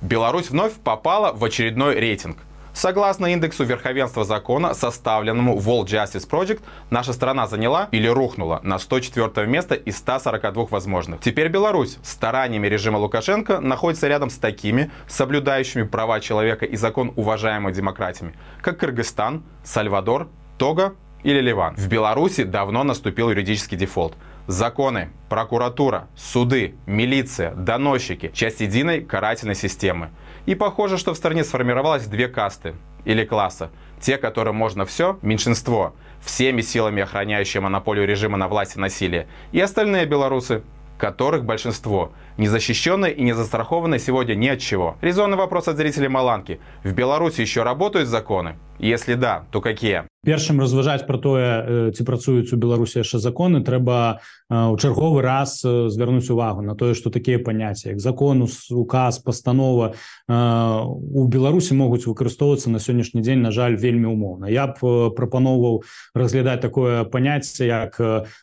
Беларусь 0.03 0.49
вновь 0.51 0.73
попала 0.73 1.31
в 1.33 1.43
очередной 1.43 1.95
рейтинг– 1.95 2.37
Согласно 2.73 3.27
индексу 3.27 3.63
верховенства 3.63 4.23
закона, 4.23 4.73
составленному 4.73 5.57
World 5.57 5.85
Justice 5.85 6.29
Project, 6.29 6.61
наша 6.89 7.13
страна 7.13 7.47
заняла 7.47 7.89
или 7.91 8.07
рухнула 8.07 8.59
на 8.63 8.79
104 8.79 9.47
место 9.47 9.75
из 9.75 9.97
142 9.97 10.65
возможных. 10.69 11.19
Теперь 11.19 11.49
Беларусь 11.49 11.97
стараниями 12.03 12.67
режима 12.67 12.97
Лукашенко 12.97 13.59
находится 13.59 14.07
рядом 14.07 14.29
с 14.29 14.37
такими, 14.37 14.91
соблюдающими 15.07 15.83
права 15.83 16.19
человека 16.19 16.65
и 16.65 16.75
закон 16.75 17.11
уважаемыми 17.15 17.73
демократиями, 17.73 18.35
как 18.61 18.79
Кыргызстан, 18.79 19.43
Сальвадор, 19.63 20.29
Того 20.57 20.93
или 21.23 21.41
Ливан. 21.41 21.75
В 21.75 21.87
Беларуси 21.87 22.43
давно 22.43 22.83
наступил 22.83 23.29
юридический 23.29 23.77
дефолт. 23.77 24.15
Законы, 24.47 25.11
прокуратура, 25.29 26.07
суды, 26.15 26.75
милиция, 26.87 27.53
доносчики– 27.53 28.31
часть 28.33 28.61
единой 28.61 29.01
карательной 29.01 29.55
системы– 29.55 30.09
и 30.45 30.55
похоже, 30.55 30.98
что 30.98 31.13
в 31.13 31.17
стране 31.17 31.43
сформировалось 31.43 32.05
две 32.07 32.27
касты 32.27 32.75
или 33.05 33.25
класса. 33.25 33.71
Те, 34.00 34.17
которым 34.17 34.55
можно 34.55 34.86
все, 34.86 35.17
меньшинство, 35.21 35.93
всеми 36.21 36.62
силами 36.62 37.03
охраняющие 37.03 37.62
монополию 37.62 38.07
режима 38.07 38.38
на 38.38 38.48
власть 38.48 38.75
и 38.75 38.79
насилие, 38.79 39.27
и 39.51 39.60
остальные 39.60 40.05
белорусы, 40.05 40.63
которых 40.98 41.45
большинство, 41.45 42.12
незащищенные 42.38 43.13
и 43.13 43.24
не 43.24 43.33
застрахованные 43.33 44.00
сегодня 44.00 44.36
ни 44.36 44.48
от 44.48 44.60
чего. 44.60 44.98
Резонный 45.01 45.38
вопрос 45.38 45.67
от 45.67 45.77
зрителей 45.77 46.07
Маланки. 46.07 46.60
В 46.83 46.93
Беларуси 46.93 47.41
еще 47.41 47.63
работают 47.63 48.07
законы? 48.07 48.55
Если 48.81 49.13
да, 49.13 49.45
то 49.51 49.61
какие? 49.61 50.05
першым 50.25 50.59
разважаць 50.61 51.01
про 51.07 51.17
тое 51.17 51.91
ці 51.97 52.03
працуюць 52.05 52.53
у 52.53 52.57
беларусі 52.61 53.01
яшчэ 53.01 53.17
законы 53.17 53.65
трэба 53.65 54.21
у 54.53 54.77
чарговы 54.77 55.25
раз 55.25 55.61
звярнуць 55.65 56.29
увагу 56.29 56.61
на 56.61 56.75
тое 56.77 56.93
что 56.93 57.09
такія 57.09 57.41
паняцці 57.41 57.89
як 57.89 58.00
закону 58.00 58.45
указ 58.69 59.17
постанова 59.17 59.97
у 60.29 61.25
беларусі 61.25 61.73
могуць 61.73 62.05
выкарыстоўвацца 62.05 62.69
на 62.69 62.77
сённяшні 62.77 63.25
дзень 63.25 63.41
на 63.41 63.50
жаль 63.50 63.81
вельмі 63.81 64.13
умоўна. 64.13 64.45
Я 64.45 64.69
б 64.69 65.09
прапаноўваў 65.17 65.81
разглядаць 66.13 66.61
такое 66.61 67.03
паняцце 67.03 67.65
як 67.65 67.97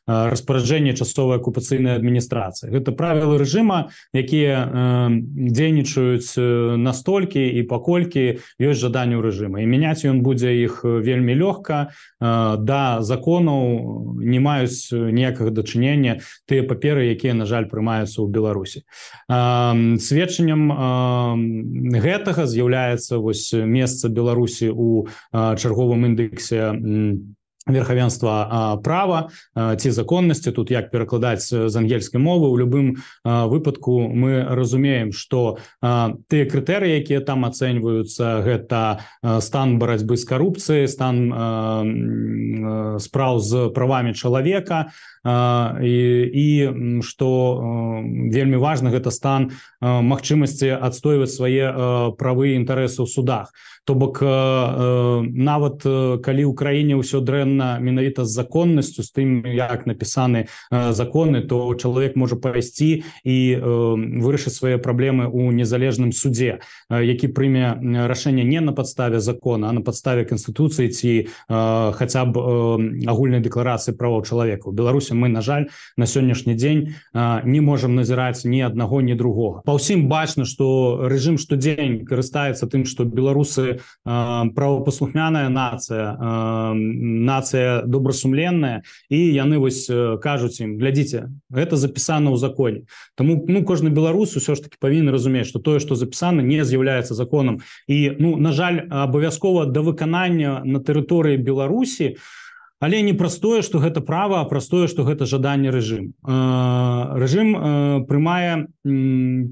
распараджэнне 0.07 0.99
часовай 0.99 1.39
акупацыйнай 1.39 1.95
адміністрацыі. 1.95 2.75
Гэта 2.75 2.91
правілы 2.91 3.39
рэжыма 3.39 3.95
якія 4.11 4.67
дзейнічаюць 5.15 6.35
настолькі 6.75 7.39
і 7.39 7.63
паколькі 7.71 8.43
ёсць 8.59 8.83
жаданне 8.83 9.15
ў 9.15 9.23
рэжыма. 9.31 9.63
І 9.63 9.71
мяняць 9.71 10.03
ён 10.03 10.27
будзе 10.29 10.55
іх 10.55 10.85
вельмі 10.85 11.35
лёгка. 11.35 11.49
Лёгка 11.49 11.89
да 12.21 13.01
законаў 13.01 14.17
не 14.21 14.41
маюць 14.41 14.93
ніякага 14.93 15.51
дачынення 15.51 16.21
тыя 16.45 16.63
паперы 16.69 17.09
якія 17.09 17.33
на 17.33 17.49
жаль 17.49 17.71
прымаюцца 17.73 18.21
ў 18.21 18.29
беларусі. 18.29 18.85
Сведчаннем 20.03 20.69
гэтага 22.05 22.45
з'яўляецца 22.45 23.19
вось 23.25 23.49
месца 23.57 24.13
беларусі 24.13 24.69
у 24.75 25.09
чарговым 25.33 26.05
індексе 26.13 26.77
у 26.77 27.38
верхавенства 27.69 28.77
права 28.85 29.29
ці 29.55 29.91
законнасці 29.91 30.53
тут 30.53 30.71
як 30.71 30.91
перакладаць 30.91 31.49
з 31.49 31.75
ангельскай 31.77 32.21
мовы 32.21 32.49
у 32.49 32.57
любым 32.57 32.97
выпадку 33.25 34.09
мы 34.09 34.43
разумеем 34.43 35.13
что 35.13 35.59
тыя 35.83 36.45
крытэрыі 36.49 36.99
якія 37.05 37.21
там 37.21 37.45
ацэньваюцца 37.45 38.43
гэта 38.43 39.05
стан 39.41 39.79
барацьбы 39.79 40.17
з 40.17 40.25
карупцыяй 40.25 40.89
стан 40.89 41.17
спраў 42.99 43.41
з 43.41 43.69
правамі 43.77 44.15
чалавека 44.15 44.91
і, 45.25 45.97
і 46.33 46.47
што 47.03 47.29
вельмі 48.33 48.57
важна 48.57 48.91
гэта 48.91 49.11
стан 49.11 49.51
магчымасці 49.81 50.75
адстойваць 50.79 51.35
свае 51.35 52.15
правы 52.19 52.55
інтарэсы 52.59 53.03
ў 53.03 53.09
судах. 53.09 53.53
То 53.89 53.97
бок 53.97 54.21
нават 54.21 55.81
калі 56.21 56.43
ў 56.45 56.53
краіне 56.53 57.01
ўсё 57.01 57.25
дрэнна 57.25 57.81
менавіта 57.81 58.29
з 58.29 58.37
законнасцю 58.37 59.01
з 59.01 59.11
тым 59.17 59.29
як 59.49 59.89
напісаны 59.89 60.53
законы 60.71 61.41
то 61.41 61.73
чалавек 61.73 62.13
можа 62.13 62.37
пайсці 62.37 63.05
і 63.25 63.37
вырашыць 64.21 64.53
свае 64.53 64.77
праблемы 64.77 65.25
ў 65.25 65.57
незалежным 65.57 66.13
суде 66.13 66.61
які 66.93 67.33
прыме 67.33 67.81
рашэнне 68.09 68.45
не 68.45 68.61
на 68.61 68.77
падставе 68.77 69.25
закона 69.25 69.69
а 69.69 69.73
на 69.73 69.81
падставе 69.81 70.29
канстытуцыі 70.29 70.93
ці 70.93 71.13
хаця 71.49 72.25
б 72.29 72.45
агульнай 73.09 73.41
дэкларацыі 73.41 73.97
правоў 73.97 74.25
чалавека. 74.29 74.69
У 74.69 74.77
беларусі 75.09 75.15
мы 75.15 75.29
на 75.29 75.41
жаль 75.41 75.67
на 75.97 76.05
сённяшні 76.05 76.55
дзень 76.55 76.95
не 77.45 77.61
можемм 77.61 77.95
назіраць 77.95 78.45
ні 78.45 78.63
аднаго 78.63 79.01
ні 79.01 79.15
другога. 79.15 79.63
Па 79.65 79.77
ўсім 79.77 80.09
бачна 80.09 80.45
что 80.45 81.09
рэжым 81.09 81.39
штодзень 81.39 82.05
карыстаецца 82.05 82.69
тым 82.69 82.85
что 82.85 83.05
беларусы 83.05 83.81
правапаслухмяная 84.05 85.49
нацыя 85.49 86.17
нацыя 86.75 87.83
добрасумленная 87.87 88.83
і 89.09 89.19
яны 89.19 89.59
вось 89.59 89.89
кажуць 90.21 90.61
ім 90.61 90.79
глядзіце 90.79 91.29
гэта 91.51 91.77
запісана 91.77 92.31
ў 92.31 92.37
законе. 92.37 92.81
Тому 93.17 93.45
ну 93.49 93.65
кожны 93.65 93.91
беларус 93.91 94.37
усё 94.37 94.55
ж 94.55 94.63
таки 94.63 94.77
павінен 94.81 95.11
разумець 95.11 95.49
что 95.49 95.59
тое 95.59 95.81
что 95.81 95.95
запісана 95.95 96.43
не 96.43 96.65
з'яўляецца 96.65 97.15
законам. 97.15 97.61
І 97.89 98.17
ну 98.19 98.37
на 98.37 98.53
жаль 98.53 98.89
абавязкова 98.91 99.67
да 99.67 99.81
выканання 99.81 100.63
на 100.65 100.81
тэрыторыі 100.81 101.37
беларусі 101.39 102.17
у 102.17 102.48
але 102.81 103.03
не 103.03 103.13
простое 103.13 103.63
что 103.63 103.79
гэта 103.79 104.01
права 104.01 104.45
простое 104.45 104.87
что 104.87 105.05
гэта 105.05 105.27
жаданне 105.27 105.71
рэжым. 105.71 106.15
Рэжым 106.23 108.07
прымае 108.07 108.69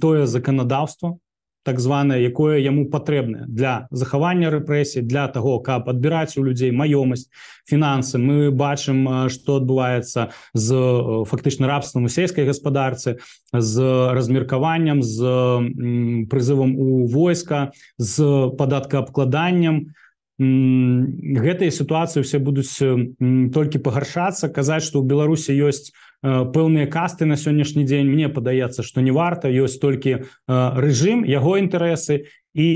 тое 0.01 0.27
законодаўство 0.27 1.19
так 1.67 1.81
званое 1.81 2.23
якое 2.23 2.63
яму 2.63 2.87
патрэбнае 2.87 3.45
для 3.51 3.89
захавання 3.91 4.55
рэпрэсій 4.55 5.03
для 5.03 5.27
того 5.27 5.59
каб 5.59 5.91
адбіраць 5.91 6.39
у 6.39 6.47
людзей 6.47 6.71
маёмасць 6.71 7.27
фінансы. 7.67 8.23
Мы 8.23 8.55
бачым 8.55 9.27
что 9.27 9.59
адбываецца 9.59 10.31
з 10.55 10.67
фактычна 11.27 11.67
рабствам 11.67 12.07
у 12.07 12.09
сельскай 12.09 12.47
гаспадарцы 12.47 13.19
з 13.51 13.75
размеркаваннем 14.15 15.03
з 15.03 15.19
прызывам 16.31 16.79
у 16.79 17.11
войска 17.11 17.75
з 17.99 18.55
падаткаабкладаннем. 18.55 19.91
у 19.91 20.06
гэтыя 20.39 21.73
сітуацыі 21.73 22.21
все 22.21 22.39
будуць 22.39 22.77
толькі 22.77 23.81
пагаршацца 23.81 24.53
казаць 24.53 24.85
што 24.85 25.01
ў 25.01 25.09
беларусі 25.09 25.57
ёсць 25.57 25.97
пэўныя 26.21 26.89
касты 26.93 27.25
на 27.25 27.37
сённяшні 27.41 27.85
дзень. 27.89 28.09
Мне 28.09 28.29
падаецца 28.29 28.85
што 28.85 29.01
не 29.01 29.17
варта 29.17 29.49
ёсць 29.49 29.81
толькі 29.81 30.29
рэжым 30.49 31.25
яго 31.25 31.57
інтарэсы 31.57 32.29
і 32.57 32.67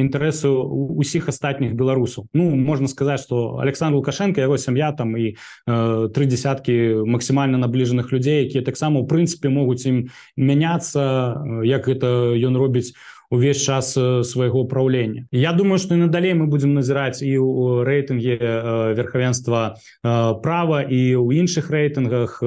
інтарэсу 0.00 0.52
усіх 0.96 1.28
астатніх 1.28 1.72
беларусаў. 1.76 2.28
Ну 2.32 2.56
можна 2.56 2.88
сказаць 2.88 3.20
что 3.20 3.60
александр 3.60 4.00
лукашенко 4.00 4.40
яго 4.40 4.56
сям'я 4.56 4.92
там 4.92 5.16
і 5.16 5.36
тры 5.68 6.24
десяткі 6.24 7.04
максімальна 7.04 7.60
набліжаных 7.60 8.12
людзей 8.12 8.48
якія 8.48 8.64
таксама 8.64 9.00
у 9.00 9.08
прынцыпе 9.08 9.48
могуць 9.52 9.84
ім 9.84 10.08
мяняцца 10.36 11.40
як 11.64 11.88
гэта 11.88 12.36
ён 12.36 12.56
робіць 12.56 12.96
увесь 13.30 13.60
час 13.62 13.92
свайго 14.24 14.64
ўправлення 14.64 15.26
Я 15.32 15.52
думаю 15.52 15.78
что 15.78 15.94
і 15.94 15.98
надалей 15.98 16.34
мы 16.34 16.46
будем 16.46 16.74
назіраць 16.74 17.22
і 17.22 17.38
у 17.38 17.84
рэйтынге 17.84 18.38
верхавенства 18.96 19.76
права 20.02 20.82
і 20.82 21.16
у 21.16 21.28
іншых 21.32 21.70
рэйтынгах 21.70 22.40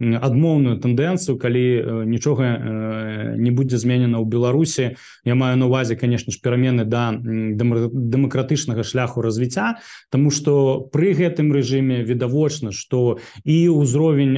адмоўную 0.00 0.76
тэндэнцыю 0.80 1.36
калі 1.40 2.04
нічога 2.04 3.36
не 3.36 3.50
будзе 3.50 3.76
зменена 3.80 4.20
ў 4.20 4.24
беларусі 4.28 4.96
я 5.24 5.34
маю 5.34 5.56
на 5.56 5.66
увазе 5.66 5.96
конечно 5.96 6.32
ж 6.32 6.40
перамены 6.40 6.84
да 6.84 7.16
дэмакратычнага 7.16 8.84
шляху 8.84 9.22
развіцця 9.24 9.80
тому 10.10 10.30
что 10.30 10.80
при 10.92 11.16
гэтым 11.16 11.52
рэжыме 11.52 12.04
відавочна 12.04 12.72
что 12.72 13.18
і 13.44 13.68
ўзровень 13.72 14.36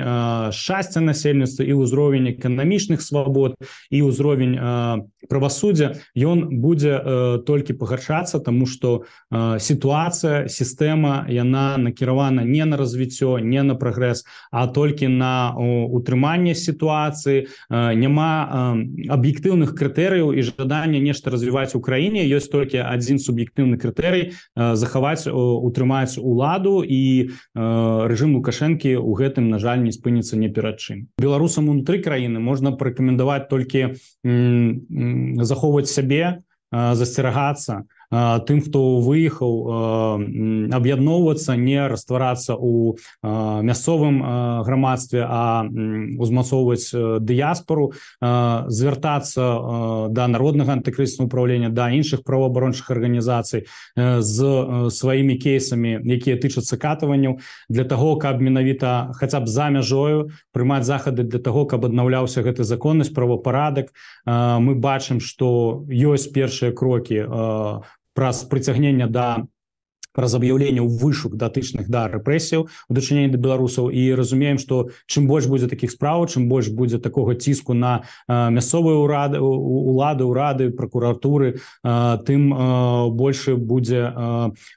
шчасця 0.54 1.02
насельніцтва 1.02 1.66
і 1.66 1.74
ўзровень 1.74 2.30
эканамічных 2.38 3.02
свабод 3.02 3.58
і 3.90 3.98
ўзровень 4.06 4.58
правасуддзя 5.72 6.00
ён 6.16 6.60
будзе 6.60 7.40
толькі 7.46 7.72
пагаршацца 7.72 8.38
тому 8.38 8.66
что 8.66 9.04
сітуацыя 9.32 10.48
сістэма 10.48 11.26
яна 11.28 11.76
накіравана 11.78 12.44
не 12.44 12.64
на 12.64 12.76
развіццё 12.76 13.38
не 13.40 13.62
на 13.62 13.74
прагрэс 13.74 14.24
а 14.50 14.66
толькі 14.66 15.08
на 15.08 15.54
утрыманне 15.56 16.54
сітуацыі 16.54 17.48
няма 17.70 18.76
аб'ектыўных 19.08 19.74
крытэрыяў 19.74 20.32
і 20.36 20.42
жадання 20.42 21.00
нешта 21.00 21.30
развіваць 21.30 21.74
у 21.74 21.80
краіне 21.80 22.24
ёсць 22.28 22.50
толькі 22.52 22.84
адзін 22.84 23.18
суб'ектыўны 23.18 23.78
крытэрый 23.78 24.36
захаваць 24.56 25.26
утрымаць 25.26 26.18
уладу 26.18 26.82
і 26.84 27.32
рэжым 27.54 28.36
лукашэнкі 28.36 28.96
у 29.00 29.12
гэтым 29.14 29.48
на 29.48 29.58
жаль 29.58 29.82
не 29.82 29.92
спыніцца 29.92 30.36
не 30.36 30.48
перад 30.48 30.78
чым. 30.78 31.08
Беларусам 31.18 31.68
унутры 31.68 32.02
краіны 32.02 32.40
можна 32.40 32.72
парэкамендаваць 32.72 33.48
толькі 33.48 33.96
захоўваць 35.62 35.90
сябе 35.94 36.42
засцерагацца 36.72 37.84
тым 38.12 38.60
хто 38.60 39.00
выехаў 39.00 39.52
аб'ядноўвацца 40.68 41.56
не 41.56 41.80
растварацца 41.88 42.56
у 42.60 42.96
мясцовым 43.24 44.20
грамадстве 44.68 45.24
а 45.24 45.64
узмацоўваць 45.64 46.92
дыяспору 47.24 47.92
звяртацца 48.20 50.08
да 50.12 50.28
народнага 50.28 50.76
антыкрыснага 50.76 51.26
управлення 51.32 51.72
да 51.72 51.88
іншых 51.88 52.22
праваабарончых 52.28 52.90
арганізацый 52.90 53.64
з 53.96 54.36
сваімі 54.92 55.40
кейсамі 55.40 55.96
якія 56.04 56.36
тычацца 56.36 56.76
катаванняў 56.76 57.40
для 57.68 57.84
того 57.84 58.16
каб 58.20 58.44
менавіта 58.44 59.12
хаця 59.16 59.40
б 59.40 59.48
за 59.48 59.72
мяжою 59.72 60.28
прымаць 60.52 60.84
захады 60.84 61.24
для 61.24 61.40
того 61.40 61.64
каб 61.64 61.88
аднаўляўся 61.88 62.42
гэты 62.44 62.64
законнасць 62.64 63.14
правапарадак. 63.14 63.92
Мы 64.26 64.74
бачым 64.74 65.20
что 65.20 65.84
ёсць 65.88 66.28
першыя 66.28 66.72
крокі 66.72 67.24
праз 68.14 68.44
прыцягнення 68.44 69.08
да 69.08 69.46
праз 70.12 70.34
аб'яўленняў 70.36 70.88
вышук 71.00 71.36
датычных 71.40 71.88
да 71.88 72.04
рэпрэсіяў 72.12 72.68
у 72.68 72.92
дачыненні 72.92 73.32
да 73.32 73.40
беларусаў. 73.40 73.88
І 73.88 74.12
разумеем 74.14 74.60
што 74.60 74.92
чым 75.08 75.26
больш 75.26 75.48
будзе 75.48 75.68
такіх 75.72 75.90
справаў 75.92 76.28
чым 76.28 76.48
больш 76.52 76.68
будзе 76.68 77.00
такога 77.00 77.34
ціску 77.34 77.72
на 77.72 78.04
мясцовыя 78.28 79.00
ўрады 79.00 79.40
улады 79.40 80.28
ўрады 80.28 80.70
прокуратуры 80.76 81.64
тым 81.82 82.52
больше 83.16 83.56
будзе 83.56 84.12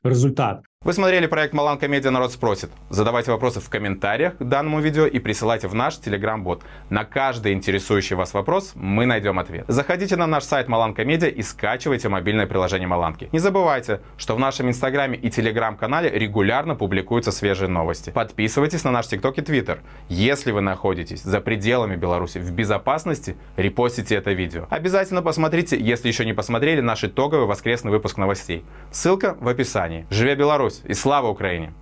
результат 0.03 0.63
Вы 0.85 0.93
смотрели 0.93 1.25
проект 1.25 1.55
«Маланка 1.55 1.87
Медиа. 1.87 2.11
Народ 2.11 2.31
спросит». 2.31 2.69
Задавайте 2.91 3.31
вопросы 3.31 3.59
в 3.59 3.67
комментариях 3.71 4.37
к 4.37 4.43
данному 4.43 4.81
видео 4.81 5.07
и 5.07 5.17
присылайте 5.17 5.67
в 5.67 5.73
наш 5.73 5.97
телеграм-бот. 5.97 6.61
На 6.91 7.05
каждый 7.05 7.53
интересующий 7.53 8.15
вас 8.15 8.35
вопрос 8.35 8.73
мы 8.75 9.07
найдем 9.07 9.39
ответ. 9.39 9.65
Заходите 9.67 10.15
на 10.15 10.27
наш 10.27 10.43
сайт 10.43 10.67
Маланка 10.67 11.03
Медиа 11.03 11.27
и 11.27 11.41
скачивайте 11.41 12.07
мобильное 12.07 12.45
приложение 12.45 12.87
Маланки. 12.87 13.29
Не 13.31 13.39
забывайте, 13.39 14.01
что 14.15 14.35
в 14.35 14.39
нашем 14.39 14.69
инстаграме 14.69 15.17
и 15.17 15.31
телеграм-канале 15.31 16.07
регулярно 16.07 16.75
публикуются 16.75 17.31
свежие 17.31 17.67
новости. 17.67 18.11
Подписывайтесь 18.11 18.83
на 18.83 18.91
наш 18.91 19.07
тикток 19.07 19.39
и 19.39 19.41
твиттер. 19.41 19.79
Если 20.07 20.51
вы 20.51 20.61
находитесь 20.61 21.23
за 21.23 21.41
пределами 21.41 21.95
Беларуси 21.95 22.37
в 22.37 22.51
безопасности, 22.51 23.37
репостите 23.57 24.13
это 24.13 24.33
видео. 24.33 24.67
Обязательно 24.69 25.23
посмотрите, 25.23 25.79
если 25.79 26.09
еще 26.09 26.25
не 26.25 26.33
посмотрели, 26.33 26.81
наш 26.81 27.03
итоговый 27.03 27.47
воскресный 27.47 27.89
выпуск 27.89 28.17
новостей. 28.17 28.63
Ссылка 28.91 29.35
в 29.39 29.47
описании. 29.47 30.05
Живе 30.11 30.35
Беларусь! 30.35 30.74
Беларусь. 30.75 30.81
И 30.85 30.93
слава 30.93 31.29
Украине! 31.29 31.73